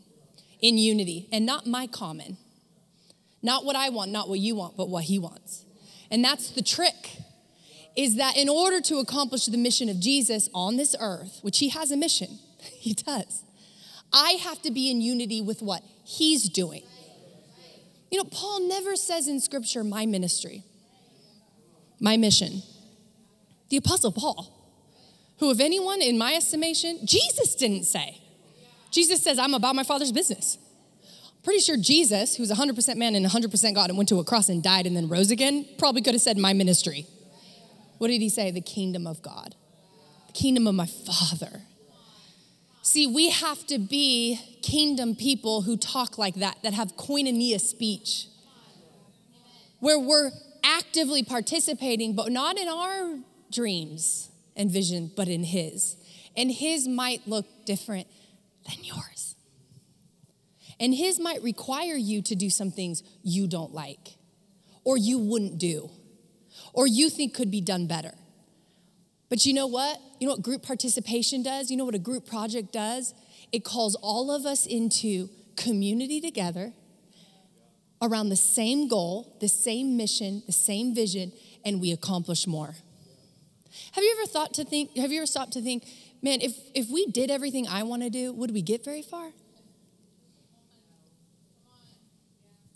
[0.61, 2.37] in unity, and not my common.
[3.41, 5.65] Not what I want, not what you want, but what he wants.
[6.09, 7.17] And that's the trick
[7.95, 11.69] is that in order to accomplish the mission of Jesus on this earth, which he
[11.69, 13.43] has a mission, he does,
[14.11, 16.83] I have to be in unity with what he's doing.
[18.11, 20.63] You know, Paul never says in scripture, my ministry,
[21.99, 22.61] my mission.
[23.69, 24.54] The Apostle Paul
[25.39, 28.21] who, of anyone, in my estimation, Jesus didn't say.
[28.91, 30.57] Jesus says, I'm about my Father's business.
[31.43, 34.63] Pretty sure Jesus, who's 100% man and 100% God and went to a cross and
[34.63, 37.05] died and then rose again, probably could have said, My ministry.
[37.97, 38.51] What did he say?
[38.51, 39.55] The kingdom of God,
[40.27, 41.61] the kingdom of my Father.
[42.81, 48.27] See, we have to be kingdom people who talk like that, that have koinonia speech,
[49.79, 50.31] where we're
[50.63, 53.19] actively participating, but not in our
[53.51, 55.97] dreams and vision, but in His.
[56.35, 58.07] And His might look different
[58.67, 59.35] than yours.
[60.79, 64.15] And His might require you to do some things you don't like,
[64.83, 65.89] or you wouldn't do,
[66.73, 68.13] or you think could be done better.
[69.29, 69.99] But you know what?
[70.19, 71.71] You know what group participation does?
[71.71, 73.13] You know what a group project does?
[73.51, 76.73] It calls all of us into community together
[78.01, 81.31] around the same goal, the same mission, the same vision,
[81.63, 82.75] and we accomplish more.
[83.93, 85.87] Have you ever thought to think, have you ever stopped to think,
[86.21, 89.31] man, if, if we did everything I want to do, would we get very far?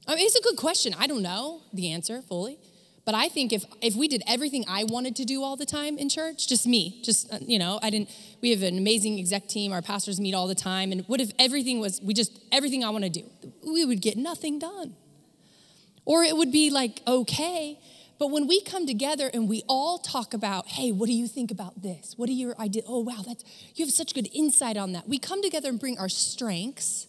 [0.08, 0.96] I mean, it's a good question.
[0.98, 2.58] I don't know the answer fully.
[3.06, 5.98] But I think if, if we did everything I wanted to do all the time
[5.98, 8.10] in church, just me, just, uh, you know, I didn't,
[8.40, 9.72] we have an amazing exec team.
[9.72, 10.92] Our pastors meet all the time.
[10.92, 13.24] And what if everything was, we just, everything I want to do,
[13.64, 14.96] we would get nothing done.
[16.06, 17.80] Or it would be like, okay.
[18.20, 21.52] But when we come together and we all talk about, hey, what do you think
[21.52, 22.14] about this?
[22.18, 22.86] What are your ideas?
[22.88, 23.44] Oh, wow, that's,
[23.76, 25.08] you have such good insight on that.
[25.08, 27.08] We come together and bring our strengths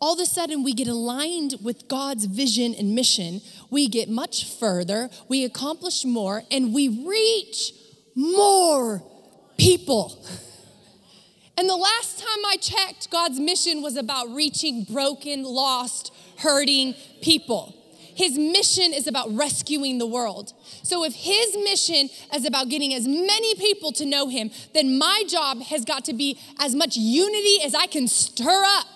[0.00, 3.40] all of a sudden we get aligned with God's vision and mission.
[3.70, 7.72] We get much further, we accomplish more, and we reach
[8.14, 9.02] more
[9.56, 10.24] people.
[11.56, 17.74] And the last time I checked, God's mission was about reaching broken, lost, hurting people.
[18.18, 20.52] His mission is about rescuing the world.
[20.82, 25.22] So if his mission is about getting as many people to know him, then my
[25.28, 28.86] job has got to be as much unity as I can stir up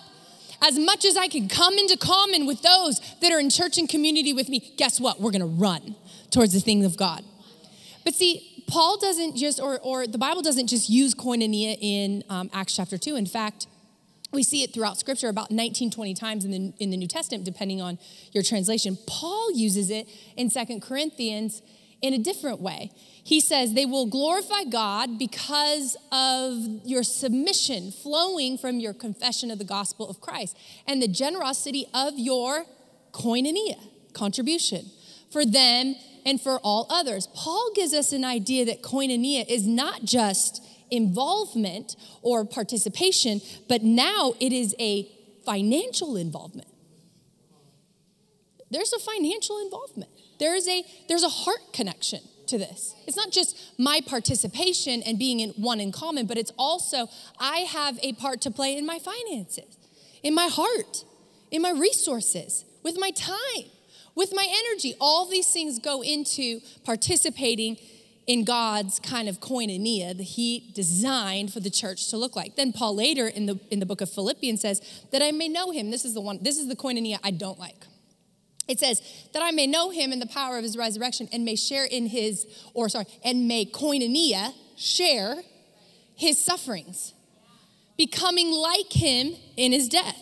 [0.65, 3.89] as much as I can come into common with those that are in church and
[3.89, 5.19] community with me, guess what?
[5.19, 5.95] We're gonna run
[6.31, 7.21] towards the things of God.
[8.05, 12.49] But see, Paul doesn't just, or, or the Bible doesn't just use koinonia in um,
[12.53, 13.17] Acts chapter 2.
[13.17, 13.67] In fact,
[14.33, 17.45] we see it throughout scripture about 19, 20 times in the, in the New Testament,
[17.45, 17.99] depending on
[18.31, 18.97] your translation.
[19.07, 21.61] Paul uses it in Second Corinthians
[22.01, 22.91] in a different way.
[23.23, 29.59] He says, They will glorify God because of your submission flowing from your confession of
[29.59, 32.65] the gospel of Christ and the generosity of your
[33.13, 33.79] koinonia,
[34.13, 34.85] contribution,
[35.31, 37.27] for them and for all others.
[37.33, 44.33] Paul gives us an idea that koinonia is not just involvement or participation, but now
[44.39, 45.09] it is a
[45.45, 46.67] financial involvement.
[48.71, 50.09] There's a financial involvement.
[50.39, 52.95] There's a there's a heart connection to this.
[53.07, 57.07] It's not just my participation and being in one in common, but it's also
[57.39, 59.77] I have a part to play in my finances,
[60.23, 61.05] in my heart,
[61.51, 63.69] in my resources, with my time,
[64.15, 64.95] with my energy.
[64.99, 67.77] All these things go into participating
[68.25, 72.55] in God's kind of koinonia that he designed for the church to look like.
[72.55, 74.81] Then Paul later in the in the book of Philippians says
[75.11, 75.91] that I may know him.
[75.91, 77.85] This is the one this is the koinonia I don't like.
[78.67, 79.01] It says,
[79.33, 82.07] that I may know him in the power of his resurrection and may share in
[82.07, 85.35] his, or sorry, and may koinonia share
[86.15, 87.13] his sufferings,
[87.97, 90.21] becoming like him in his death.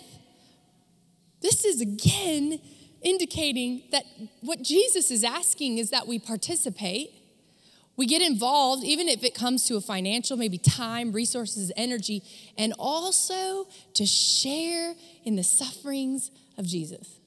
[1.42, 2.60] This is again
[3.04, 4.04] indicating that
[4.42, 7.12] what Jesus is asking is that we participate.
[8.02, 12.24] We get involved, even if it comes to a financial, maybe time, resources, energy,
[12.58, 17.20] and also to share in the sufferings of Jesus.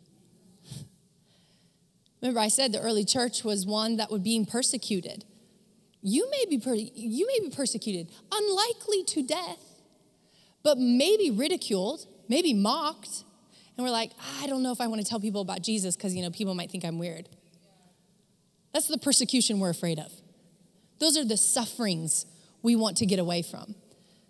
[2.21, 5.25] Remember, I said the early church was one that was being persecuted.
[6.03, 9.81] You may be, per- you may be persecuted, unlikely to death,
[10.65, 13.23] but maybe ridiculed, maybe mocked.
[13.77, 14.11] And we're like,
[14.43, 16.57] I don't know if I want to tell people about Jesus because, you know, people
[16.57, 17.29] might think I'm weird.
[18.73, 20.11] That's the persecution we're afraid of.
[20.99, 22.27] Those are the sufferings
[22.63, 23.75] we want to get away from.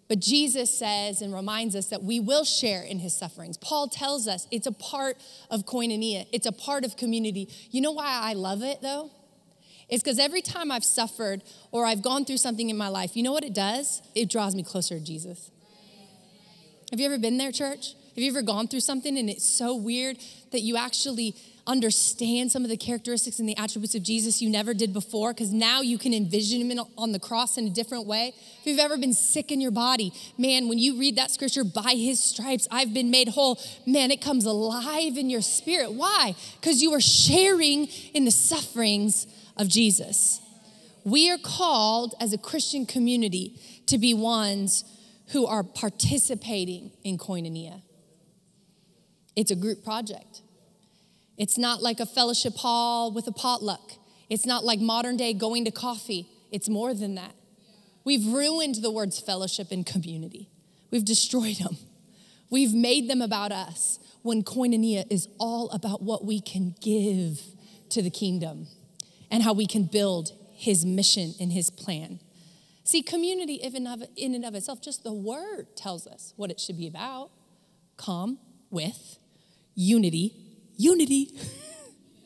[0.09, 3.57] But Jesus says and reminds us that we will share in his sufferings.
[3.57, 5.16] Paul tells us it's a part
[5.50, 7.48] of koinonia, it's a part of community.
[7.70, 9.11] You know why I love it though?
[9.88, 13.22] It's because every time I've suffered or I've gone through something in my life, you
[13.22, 14.03] know what it does?
[14.14, 15.50] It draws me closer to Jesus.
[16.90, 17.94] Have you ever been there, church?
[18.14, 20.18] Have you ever gone through something and it's so weird
[20.53, 21.35] that you actually
[21.66, 25.53] understand some of the characteristics and the attributes of Jesus you never did before because
[25.53, 28.35] now you can envision him on the cross in a different way.
[28.61, 31.94] If you've ever been sick in your body, man, when you read that scripture, by
[31.96, 35.92] his stripes I've been made whole, man, it comes alive in your spirit.
[35.92, 36.35] Why?
[36.61, 40.40] Because you are sharing in the sufferings of Jesus.
[41.05, 44.85] We are called as a Christian community to be ones
[45.29, 47.83] who are participating in koinonia.
[49.37, 50.42] It's a group project.
[51.36, 53.92] It's not like a fellowship hall with a potluck.
[54.28, 56.28] It's not like modern day going to coffee.
[56.50, 57.34] It's more than that.
[58.04, 60.48] We've ruined the words fellowship and community,
[60.90, 61.76] we've destroyed them.
[62.50, 67.40] We've made them about us when koinonia is all about what we can give
[67.88, 68.68] to the kingdom
[69.30, 72.20] and how we can build his mission and his plan.
[72.84, 76.86] See, community, in and of itself, just the word tells us what it should be
[76.86, 77.30] about.
[77.96, 78.38] Come
[78.70, 79.18] with
[79.74, 80.34] unity,
[80.76, 81.30] unity,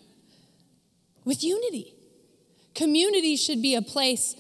[1.25, 1.95] with unity.
[2.75, 4.37] Community should be a place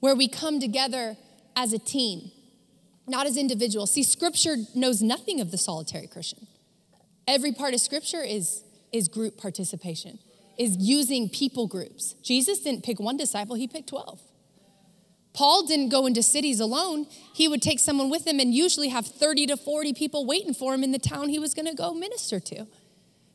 [0.00, 1.16] where we come together
[1.56, 2.30] as a team,
[3.06, 3.92] not as individuals.
[3.92, 6.46] See, scripture knows nothing of the solitary Christian.
[7.26, 8.62] Every part of scripture is,
[8.92, 10.18] is group participation,
[10.58, 12.14] is using people groups.
[12.22, 14.20] Jesus didn't pick one disciple, he picked 12.
[15.34, 17.06] Paul didn't go into cities alone.
[17.34, 20.72] He would take someone with him and usually have 30 to 40 people waiting for
[20.72, 22.66] him in the town he was going to go minister to.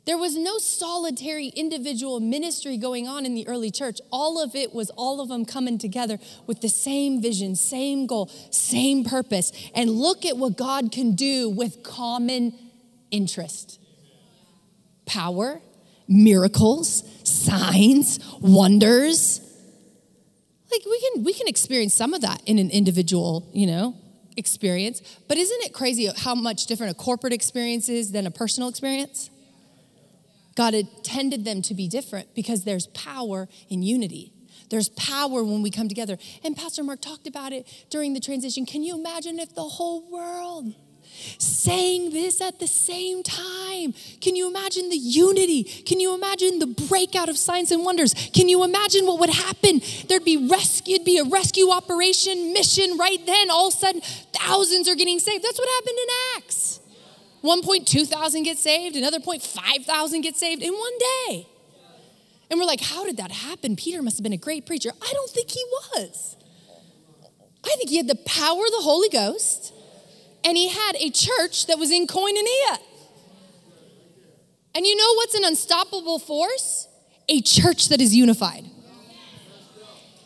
[0.09, 4.01] There was no solitary individual ministry going on in the early church.
[4.11, 6.17] All of it was all of them coming together
[6.47, 9.51] with the same vision, same goal, same purpose.
[9.75, 12.57] And look at what God can do with common
[13.11, 13.79] interest
[15.05, 15.61] power,
[16.07, 19.41] miracles, signs, wonders.
[20.71, 23.95] Like we can we can experience some of that in an individual, you know,
[24.37, 25.03] experience.
[25.27, 29.29] But isn't it crazy how much different a corporate experience is than a personal experience?
[30.55, 34.33] God intended them to be different because there's power in unity.
[34.69, 36.17] There's power when we come together.
[36.43, 38.65] And Pastor Mark talked about it during the transition.
[38.65, 40.75] Can you imagine if the whole world
[41.37, 43.93] saying this at the same time.
[44.21, 45.63] Can you imagine the unity?
[45.63, 48.13] Can you imagine the breakout of signs and wonders?
[48.33, 49.81] Can you imagine what would happen?
[50.07, 53.49] There'd be rescue, it'd be a rescue operation mission right then.
[53.49, 54.01] All of a sudden,
[54.33, 55.43] thousands are getting saved.
[55.43, 56.07] That's what happened in
[56.37, 56.79] Acts.
[57.43, 60.97] 1.2 thousand get saved, another point five thousand get saved in one
[61.27, 61.47] day.
[62.49, 63.75] And we're like, how did that happen?
[63.75, 64.91] Peter must have been a great preacher.
[65.01, 66.35] I don't think he was.
[67.63, 69.73] I think he had the power of the Holy Ghost
[70.43, 72.79] and he had a church that was in koinonia.
[74.73, 76.87] And you know what's an unstoppable force?
[77.27, 78.65] A church that is unified.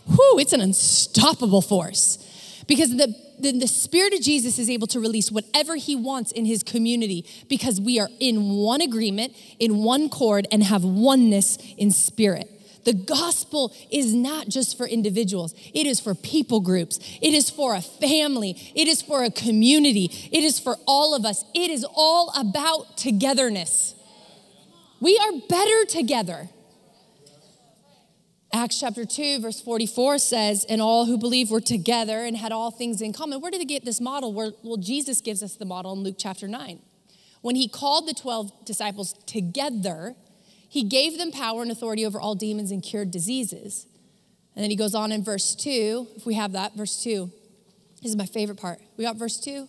[0.05, 2.19] Whew, it's an unstoppable force.
[2.67, 6.45] Because the, the, the, Spirit of Jesus is able to release whatever He wants in
[6.45, 11.91] His community because we are in one agreement, in one chord, and have oneness in
[11.91, 12.49] spirit.
[12.85, 17.75] The gospel is not just for individuals, it is for people groups, it is for
[17.75, 21.45] a family, it is for a community, it is for all of us.
[21.53, 23.95] It is all about togetherness.
[24.99, 26.49] We are better together.
[28.55, 32.69] Acts chapter 2, verse 44 says, And all who believed were together and had all
[32.69, 33.41] things in common.
[33.41, 34.31] Where did they get this model?
[34.31, 36.79] Well, Jesus gives us the model in Luke chapter 9.
[37.41, 40.15] When he called the 12 disciples together,
[40.69, 43.87] he gave them power and authority over all demons and cured diseases.
[44.55, 47.31] And then he goes on in verse 2, if we have that, verse 2.
[48.03, 48.79] This is my favorite part.
[48.97, 49.67] We got verse 2.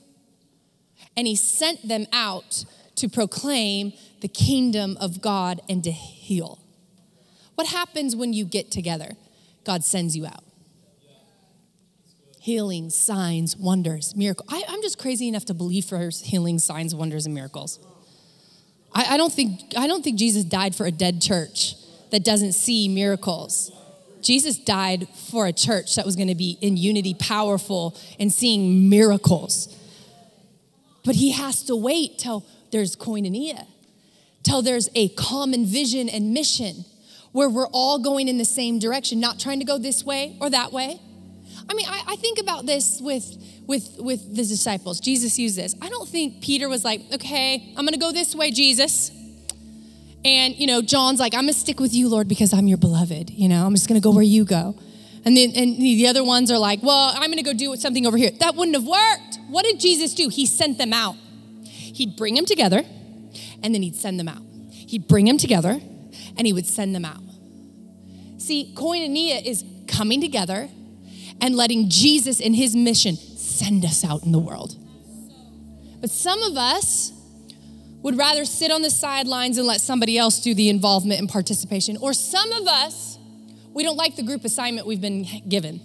[1.17, 2.67] And he sent them out
[2.97, 6.59] to proclaim the kingdom of God and to heal.
[7.55, 9.13] What happens when you get together?
[9.65, 10.45] God sends you out.
[12.41, 14.49] Healing, signs, wonders, miracles.
[14.69, 17.79] I'm just crazy enough to believe for healing, signs, wonders, and miracles.
[18.93, 21.75] I, I, don't think, I don't think Jesus died for a dead church
[22.11, 23.73] that doesn't see miracles.
[24.21, 28.91] Jesus died for a church that was going to be in unity, powerful, and seeing
[28.91, 29.75] miracles.
[31.05, 33.67] But he has to wait till there's koinonia,
[34.43, 36.85] till there's a common vision and mission
[37.35, 40.49] where we're all going in the same direction, not trying to go this way or
[40.49, 41.01] that way.
[41.69, 45.01] I mean, I, I think about this with with, with the disciples.
[45.01, 45.75] Jesus used this.
[45.83, 49.11] I don't think Peter was like, okay, I'm gonna go this way, Jesus.
[50.25, 53.31] And, you know, John's like, I'm gonna stick with you, Lord, because I'm your beloved.
[53.31, 54.79] You know, I'm just gonna go where you go.
[55.25, 58.17] And then and the other ones are like, well, I'm gonna go do something over
[58.17, 58.31] here.
[58.31, 59.41] That wouldn't have worked.
[59.49, 60.29] What did Jesus do?
[60.29, 61.17] He sent them out.
[61.65, 62.83] He'd bring them together
[63.61, 64.43] and then he'd send them out.
[64.71, 65.81] He'd bring them together
[66.37, 67.24] and he would send them out.
[68.45, 70.69] See, koinonia is coming together
[71.41, 74.77] and letting Jesus and his mission send us out in the world.
[76.03, 77.11] But some of us
[78.03, 81.97] would rather sit on the sidelines and let somebody else do the involvement and participation.
[81.97, 83.19] Or some of us,
[83.73, 85.81] we don't like the group assignment we've been given.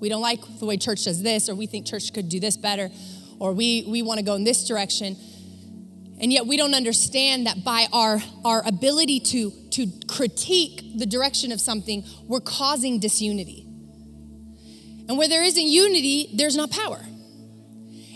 [0.00, 2.56] We don't like the way church does this, or we think church could do this
[2.56, 2.90] better,
[3.38, 5.18] or we, we want to go in this direction.
[6.22, 11.50] And yet we don't understand that by our, our ability to, to critique the direction
[11.50, 13.66] of something, we're causing disunity.
[15.08, 17.00] And where there isn't unity, there's not power.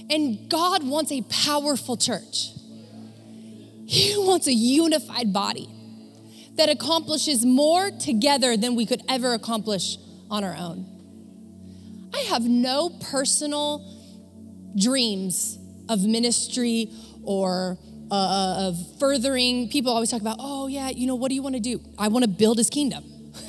[0.09, 2.51] And God wants a powerful church.
[3.87, 5.69] He wants a unified body
[6.55, 9.99] that accomplishes more together than we could ever accomplish
[10.31, 10.87] on our own.
[12.15, 13.85] I have no personal
[14.77, 15.59] dreams
[15.89, 16.93] of ministry
[17.25, 17.79] or
[18.11, 19.69] uh, of furthering.
[19.69, 21.81] People always talk about, oh, yeah, you know, what do you want to do?
[21.99, 23.05] I want to build his kingdom.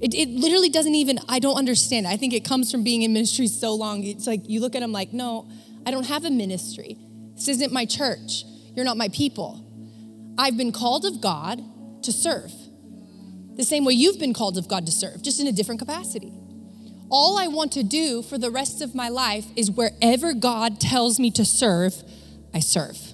[0.00, 2.06] It, it literally doesn't even, I don't understand.
[2.06, 4.04] I think it comes from being in ministry so long.
[4.04, 5.48] It's like you look at them like, no,
[5.86, 6.98] I don't have a ministry.
[7.36, 8.44] This isn't my church.
[8.74, 9.64] You're not my people.
[10.36, 11.62] I've been called of God
[12.02, 12.52] to serve.
[13.56, 16.32] The same way you've been called of God to serve, just in a different capacity.
[17.08, 21.20] All I want to do for the rest of my life is wherever God tells
[21.20, 21.94] me to serve,
[22.52, 23.13] I serve.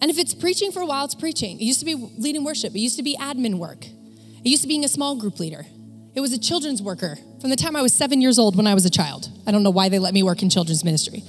[0.00, 1.58] And if it's preaching for a while, it's preaching.
[1.58, 4.68] It used to be leading worship, it used to be admin work, it used to
[4.68, 5.66] be being a small group leader.
[6.14, 8.74] It was a children's worker from the time I was seven years old when I
[8.74, 9.28] was a child.
[9.46, 11.22] I don't know why they let me work in children's ministry.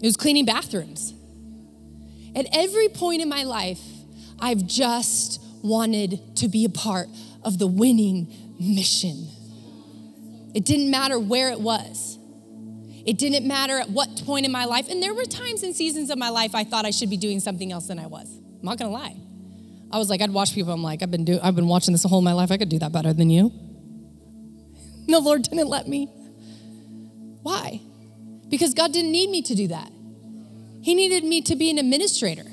[0.00, 1.12] It was cleaning bathrooms.
[2.36, 3.80] At every point in my life,
[4.38, 7.08] I've just wanted to be a part
[7.42, 9.26] of the winning mission.
[10.54, 12.18] It didn't matter where it was.
[13.06, 14.88] It didn't matter at what point in my life.
[14.88, 17.40] And there were times and seasons of my life I thought I should be doing
[17.40, 18.28] something else than I was.
[18.36, 19.16] I'm not gonna lie.
[19.92, 22.04] I was like, I'd watch people, I'm like, I've been doing I've been watching this
[22.04, 22.50] whole my life.
[22.50, 23.50] I could do that better than you.
[25.08, 26.06] the Lord didn't let me.
[27.42, 27.80] Why?
[28.48, 29.90] Because God didn't need me to do that.
[30.82, 32.44] He needed me to be an administrator.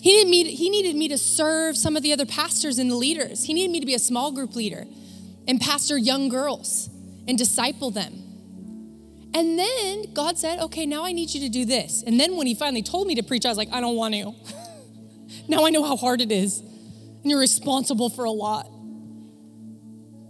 [0.00, 2.90] He needed, me to, he needed me to serve some of the other pastors and
[2.90, 3.44] the leaders.
[3.44, 4.86] He needed me to be a small group leader
[5.48, 6.88] and pastor young girls
[7.26, 8.27] and disciple them.
[9.34, 12.02] And then God said, okay, now I need you to do this.
[12.02, 14.14] And then when he finally told me to preach, I was like, I don't want
[14.14, 14.32] to.
[15.48, 16.60] now I know how hard it is.
[16.60, 18.68] And you're responsible for a lot.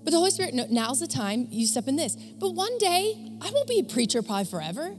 [0.04, 2.16] But the Holy Spirit, no, now's the time you step in this.
[2.16, 4.96] But one day, I won't be a preacher probably forever.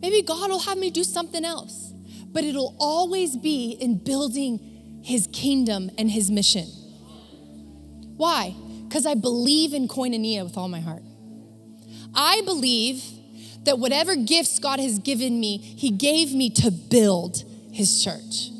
[0.00, 1.92] Maybe God will have me do something else.
[2.28, 6.66] But it'll always be in building his kingdom and his mission.
[8.16, 8.54] Why?
[8.88, 11.02] Because I believe in koinonia with all my heart.
[12.14, 13.02] I believe
[13.64, 18.50] that whatever gifts God has given me, He gave me to build His church.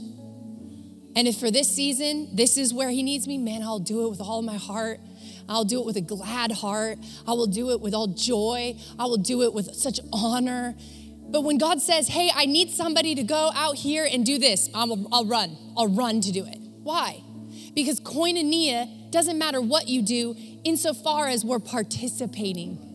[1.17, 4.11] And if for this season, this is where He needs me, man, I'll do it
[4.11, 5.01] with all my heart.
[5.49, 6.99] I'll do it with a glad heart.
[7.27, 8.77] I will do it with all joy.
[8.99, 10.75] I will do it with such honor.
[11.29, 14.71] But when God says, hey, I need somebody to go out here and do this,
[14.75, 15.57] I'll, I'll run.
[15.77, 16.59] I'll run to do it.
[16.83, 17.23] Why?
[17.75, 20.35] Because koinonia doesn't matter what you do
[20.65, 22.94] insofar as we're participating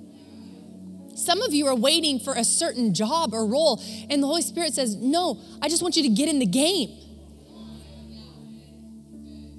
[1.19, 4.73] some of you are waiting for a certain job or role, and the Holy Spirit
[4.73, 6.89] says, No, I just want you to get in the game.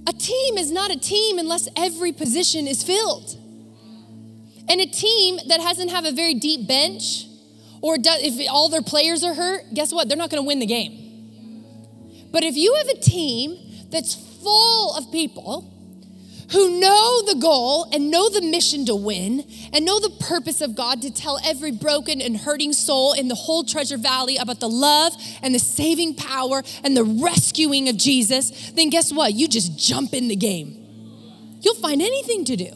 [0.07, 3.37] A team is not a team unless every position is filled.
[4.69, 7.27] And a team that hasn't have a very deep bench,
[7.81, 10.09] or does, if all their players are hurt, guess what?
[10.09, 10.97] They're not going to win the game.
[12.33, 13.57] But if you have a team
[13.91, 15.73] that's full of people
[16.53, 20.75] who know the goal and know the mission to win and know the purpose of
[20.75, 24.69] God to tell every broken and hurting soul in the whole Treasure Valley about the
[24.69, 29.35] love and the saving power and the rescuing of Jesus, then guess what?
[29.35, 30.77] You just jump in the game.
[31.61, 32.71] You'll find anything to do.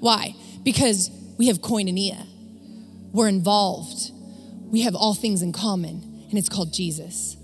[0.00, 0.34] Why?
[0.62, 2.26] Because we have koinonia.
[3.12, 4.10] We're involved.
[4.70, 7.36] We have all things in common, and it's called Jesus.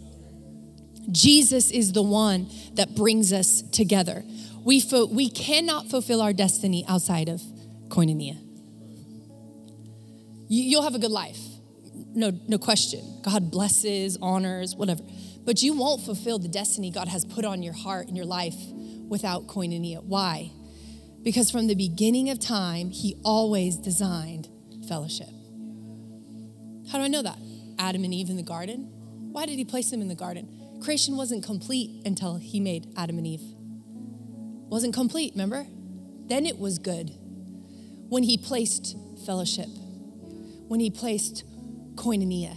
[1.11, 4.25] Jesus is the one that brings us together.
[4.69, 7.41] We, fo- we cannot fulfill our destiny outside of
[7.89, 8.37] koinonia.
[10.47, 11.39] You, you'll have a good life,
[12.15, 13.01] no, no question.
[13.23, 15.03] God blesses, honors, whatever.
[15.47, 18.57] But you won't fulfill the destiny God has put on your heart and your life
[19.09, 20.05] without koinonia.
[20.05, 20.51] Why?
[21.23, 24.51] Because from the beginning of time, He always designed
[24.87, 25.31] fellowship.
[26.93, 27.39] How do I know that?
[27.79, 28.91] Adam and Eve in the garden.
[29.33, 30.79] Why did He place them in the garden?
[30.85, 33.41] Creation wasn't complete until He made Adam and Eve
[34.69, 35.67] wasn't complete, remember?
[36.27, 37.11] Then it was good
[38.09, 39.69] when he placed fellowship,
[40.69, 41.45] when he placed
[41.95, 42.57] koinonia.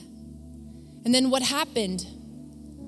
[1.04, 2.06] And then what happened?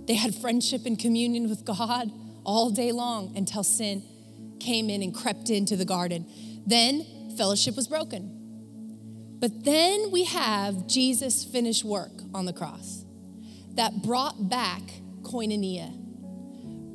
[0.08, 2.12] They had friendship and communion with God
[2.44, 4.04] all day long until sin
[4.60, 6.26] came in and crept into the garden.
[6.66, 8.40] Then fellowship was broken.
[9.40, 13.04] But then we have Jesus' finished work on the cross
[13.76, 14.82] that brought back
[15.22, 15.92] koinonia,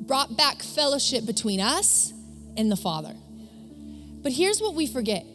[0.07, 2.13] brought back fellowship between us
[2.57, 3.13] and the Father.
[4.21, 5.25] But here's what we forget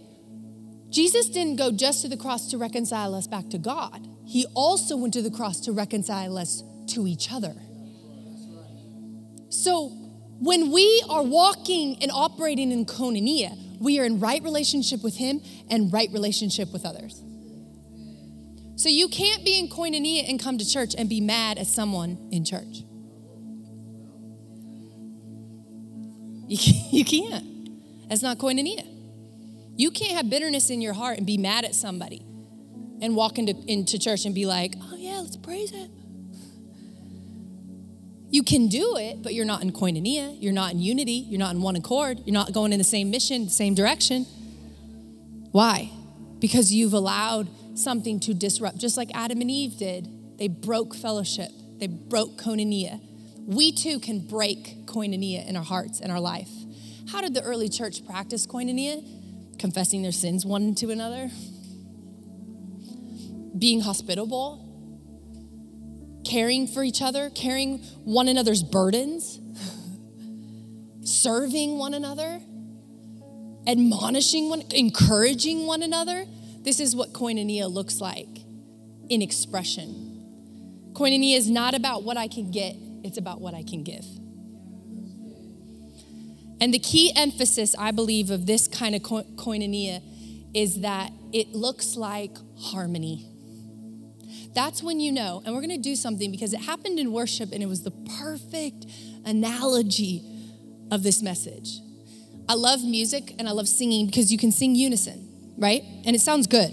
[0.91, 4.97] Jesus didn't go just to the cross to reconcile us back to God, He also
[4.97, 7.55] went to the cross to reconcile us to each other.
[9.49, 9.89] So
[10.41, 15.41] when we are walking and operating in koinonia, we are in right relationship with Him
[15.71, 17.23] and right relationship with others.
[18.77, 22.29] So you can't be in koinonia and come to church and be mad at someone
[22.31, 22.85] in church.
[26.91, 28.09] You, can't.
[28.09, 28.87] That's not koinonia.
[29.77, 32.25] You can't have bitterness in your heart and be mad at somebody
[33.03, 35.91] and walk into, into church and be like, oh yeah, let's praise it.
[38.31, 40.37] You can do it, but you're not in koinonia.
[40.41, 41.25] You're not in unity.
[41.29, 42.21] You're not in one accord.
[42.25, 44.27] You're not going in the same mission, the same direction.
[45.53, 45.91] Why?
[46.41, 47.49] Because you've allowed
[47.79, 50.39] something to disrupt, just like Adam and Eve did.
[50.39, 53.01] They broke fellowship, they broke koinonia.
[53.47, 56.51] We too can break koinonia in our hearts and our life.
[57.11, 59.05] How did the early church practice koinonia?
[59.59, 61.31] Confessing their sins one to another,
[63.57, 64.61] being hospitable,
[66.25, 69.41] caring for each other, carrying one another's burdens,
[71.05, 72.41] serving one another,
[73.67, 76.25] admonishing one, encouraging one another.
[76.63, 78.41] This is what koinonia looks like
[79.09, 80.91] in expression.
[80.95, 84.05] Koinonia is not about what I can get, it's about what I can give.
[86.61, 90.03] And the key emphasis, I believe, of this kind of koinonia
[90.55, 93.29] is that it looks like harmony.
[94.55, 97.63] That's when you know, and we're gonna do something because it happened in worship and
[97.63, 98.87] it was the perfect
[99.25, 100.23] analogy
[100.91, 101.81] of this message.
[102.49, 105.83] I love music and I love singing because you can sing unison, right?
[106.07, 106.71] And it sounds good.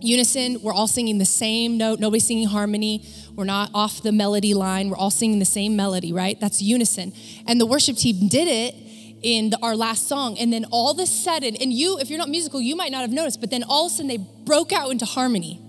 [0.00, 3.04] Unison, we're all singing the same note, nobody's singing harmony.
[3.38, 6.36] We're not off the melody line, we're all singing the same melody, right?
[6.40, 7.12] That's unison.
[7.46, 8.74] And the worship team did it
[9.22, 10.36] in the, our last song.
[10.40, 13.02] And then all of a sudden, and you, if you're not musical, you might not
[13.02, 15.62] have noticed, but then all of a sudden they broke out into harmony.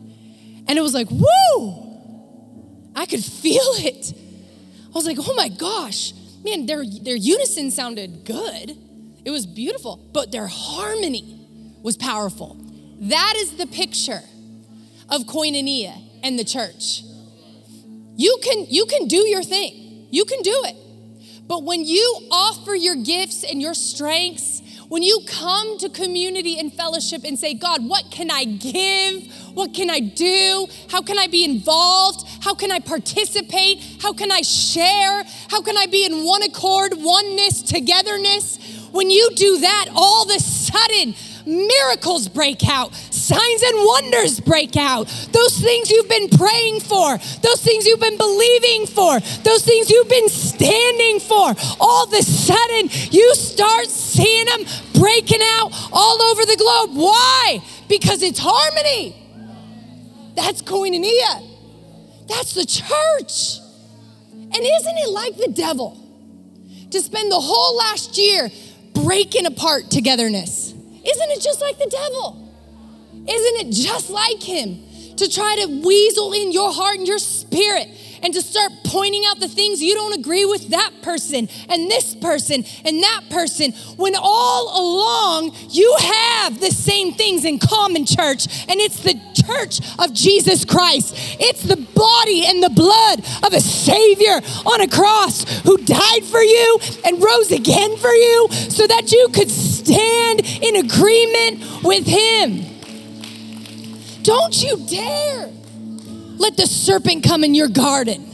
[0.68, 2.00] And it was like, woo!
[2.96, 4.14] I could feel it.
[4.88, 6.14] I was like, oh my gosh,
[6.44, 8.76] man, their, their unison sounded good.
[9.24, 11.48] It was beautiful, but their harmony
[11.84, 12.58] was powerful.
[13.00, 14.22] That is the picture
[15.08, 17.04] of koinonia and the church.
[18.20, 20.76] You can, you can do your thing, you can do it.
[21.48, 26.74] But when you offer your gifts and your strengths, when you come to community and
[26.74, 29.32] fellowship and say, God, what can I give?
[29.54, 30.68] What can I do?
[30.90, 32.28] How can I be involved?
[32.42, 33.82] How can I participate?
[34.02, 35.24] How can I share?
[35.50, 38.58] How can I be in one accord, oneness, togetherness?
[38.92, 41.16] When you do that, all of a sudden,
[41.46, 45.08] miracles break out, signs and wonders break out.
[45.32, 50.10] Those things you've been praying for, those things you've been believing for, those things you've
[50.10, 56.46] been standing for, all of a sudden you start seeing them breaking out all over
[56.46, 56.96] the globe.
[56.96, 57.62] Why?
[57.88, 59.16] Because it's harmony.
[60.36, 61.46] That's koinonia.
[62.28, 63.60] That's the church.
[64.32, 65.98] And isn't it like the devil
[66.92, 68.50] to spend the whole last year
[68.94, 70.74] breaking apart togetherness?
[71.12, 72.46] Isn't it just like the devil?
[73.14, 74.80] Isn't it just like him
[75.18, 77.90] to try to weasel in your heart and your spirit
[78.24, 82.16] and to start pointing out the things you don't agree with that person and this
[82.16, 88.48] person and that person when all along you have the same things in common, church,
[88.68, 91.14] and it's the church of Jesus Christ.
[91.40, 96.42] It's the body and the blood of a Savior on a cross who died for
[96.42, 102.66] you and rose again for you so that you could stand in agreement with Him.
[104.24, 105.50] Don't you dare
[106.40, 108.26] let the serpent come in your garden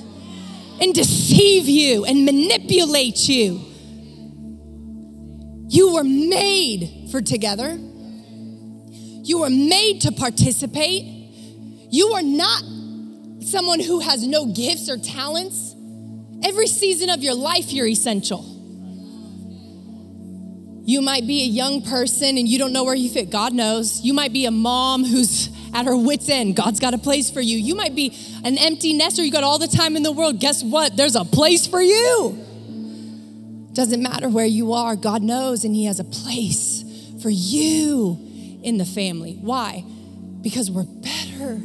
[0.80, 3.60] and deceive you and manipulate you.
[5.68, 7.78] You were made for together.
[7.78, 11.04] You were made to participate.
[11.90, 12.62] You are not
[13.42, 15.76] someone who has no gifts or talents.
[16.44, 18.44] Every season of your life, you're essential.
[20.86, 23.32] You might be a young person and you don't know where you fit.
[23.32, 24.02] God knows.
[24.02, 26.56] You might be a mom who's at her wits' end.
[26.56, 27.58] God's got a place for you.
[27.58, 29.22] You might be an empty nester.
[29.24, 30.40] You got all the time in the world.
[30.40, 30.96] Guess what?
[30.96, 32.40] There's a place for you.
[33.74, 36.86] Doesn't matter where you are, God knows, and He has a place
[37.22, 38.18] for you
[38.64, 39.38] in the family.
[39.42, 39.84] Why?
[40.42, 41.62] Because we're better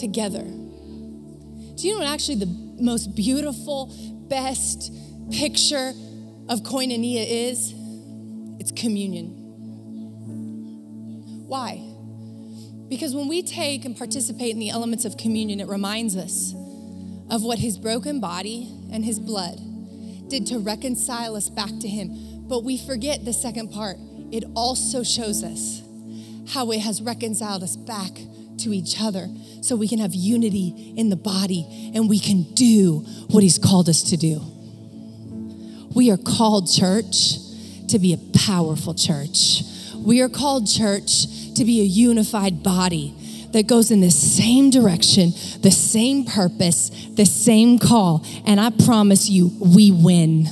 [0.00, 0.42] together.
[0.42, 3.94] Do you know what actually the most beautiful,
[4.28, 4.92] best
[5.30, 5.92] picture
[6.48, 7.72] of koinonia is?
[8.58, 9.36] It's communion.
[11.46, 11.87] Why?
[12.88, 16.54] Because when we take and participate in the elements of communion, it reminds us
[17.30, 19.58] of what his broken body and his blood
[20.28, 22.46] did to reconcile us back to him.
[22.48, 23.96] But we forget the second part.
[24.30, 25.82] It also shows us
[26.48, 28.12] how it has reconciled us back
[28.58, 29.28] to each other
[29.60, 33.88] so we can have unity in the body and we can do what he's called
[33.88, 34.40] us to do.
[35.94, 37.38] We are called, church,
[37.88, 39.62] to be a powerful church.
[39.96, 41.26] We are called, church,
[41.58, 43.14] to be a unified body
[43.52, 48.24] that goes in the same direction, the same purpose, the same call.
[48.46, 50.46] And I promise you, we win.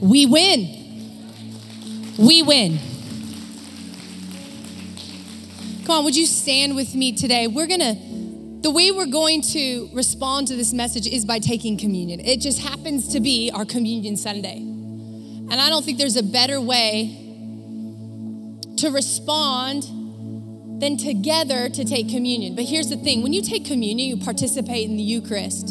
[0.00, 0.76] We win.
[2.18, 2.78] We win.
[5.84, 7.46] Come on, would you stand with me today?
[7.46, 7.94] We're gonna,
[8.62, 12.20] the way we're going to respond to this message is by taking communion.
[12.20, 14.58] It just happens to be our communion Sunday.
[14.58, 17.19] And I don't think there's a better way
[18.80, 19.84] to respond
[20.80, 22.54] then together to take communion.
[22.54, 25.68] But here's the thing when you take communion, you participate in the Eucharist.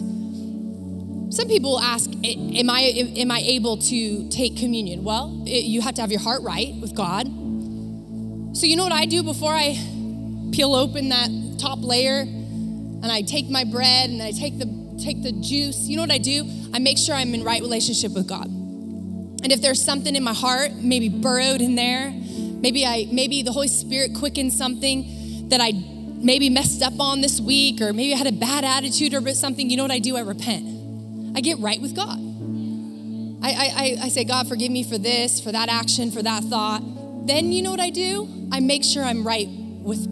[1.31, 5.03] Some people ask, Am I, am I able to take communion?
[5.03, 7.27] Well, it, you have to have your heart right with God.
[8.55, 9.77] So, you know what I do before I
[10.51, 11.29] peel open that
[11.59, 14.65] top layer and I take my bread and I take the,
[15.03, 15.87] take the juice?
[15.87, 16.49] You know what I do?
[16.73, 18.47] I make sure I'm in right relationship with God.
[18.47, 22.11] And if there's something in my heart, maybe burrowed in there,
[22.61, 25.71] maybe I maybe the Holy Spirit quickened something that I
[26.21, 29.69] maybe messed up on this week, or maybe I had a bad attitude or something,
[29.69, 30.17] you know what I do?
[30.17, 30.65] I repent.
[31.35, 32.19] I get right with God.
[33.41, 36.81] I, I, I say, God, forgive me for this, for that action, for that thought.
[37.25, 38.27] Then you know what I do?
[38.51, 40.05] I make sure I'm right with,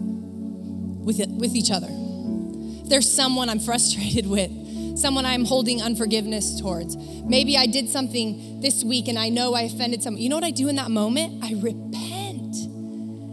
[1.04, 1.88] with, it, with each other.
[1.90, 4.50] If there's someone I'm frustrated with,
[4.98, 6.96] someone I'm holding unforgiveness towards.
[6.96, 10.22] Maybe I did something this week and I know I offended someone.
[10.22, 11.44] You know what I do in that moment?
[11.44, 12.07] I repent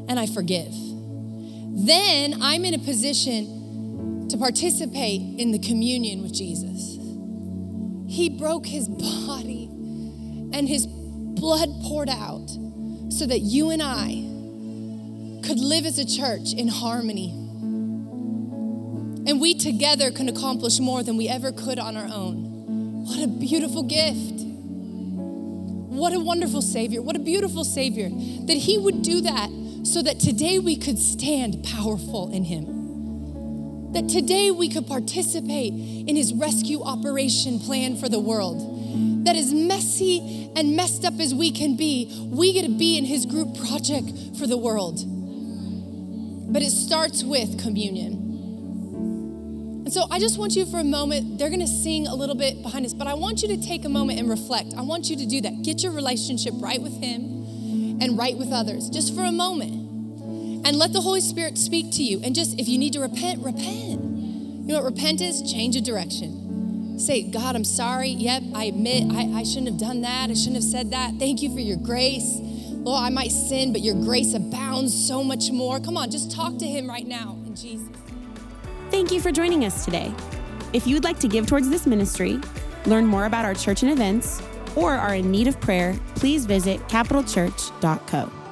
[0.08, 0.74] and I forgive.
[1.86, 6.98] Then I'm in a position to participate in the communion with Jesus.
[8.08, 9.66] He broke his body
[10.54, 12.50] and his blood poured out
[13.10, 14.24] so that you and I
[15.46, 17.32] could live as a church in harmony
[19.28, 23.06] and we together can accomplish more than we ever could on our own.
[23.06, 24.42] What a beautiful gift.
[25.96, 27.02] What a wonderful Savior.
[27.02, 29.50] What a beautiful Savior that He would do that
[29.86, 33.94] so that today we could stand powerful in Him.
[33.94, 39.26] That today we could participate in His rescue operation plan for the world.
[39.26, 43.06] That as messy and messed up as we can be, we get to be in
[43.06, 45.06] His group project for the world.
[46.52, 48.24] But it starts with communion.
[49.86, 52.64] And so I just want you for a moment, they're gonna sing a little bit
[52.64, 54.74] behind us, but I want you to take a moment and reflect.
[54.76, 55.62] I want you to do that.
[55.62, 57.35] Get your relationship right with Him
[58.02, 60.66] and right with others, just for a moment.
[60.66, 62.22] And let the Holy Spirit speak to you.
[62.24, 64.02] And just if you need to repent, repent.
[64.02, 65.52] You know what repent is?
[65.52, 66.98] Change of direction.
[66.98, 68.10] Say, God, I'm sorry.
[68.10, 70.30] Yep, I admit I, I shouldn't have done that.
[70.30, 71.14] I shouldn't have said that.
[71.20, 72.40] Thank you for your grace.
[72.86, 75.80] Lord, I might sin, but your grace abounds so much more.
[75.80, 77.88] Come on, just talk to Him right now in Jesus.
[78.92, 80.14] Thank you for joining us today.
[80.72, 82.40] If you would like to give towards this ministry,
[82.86, 84.42] learn more about our church and events,
[84.76, 88.45] or are in need of prayer, please visit capitalchurch.co.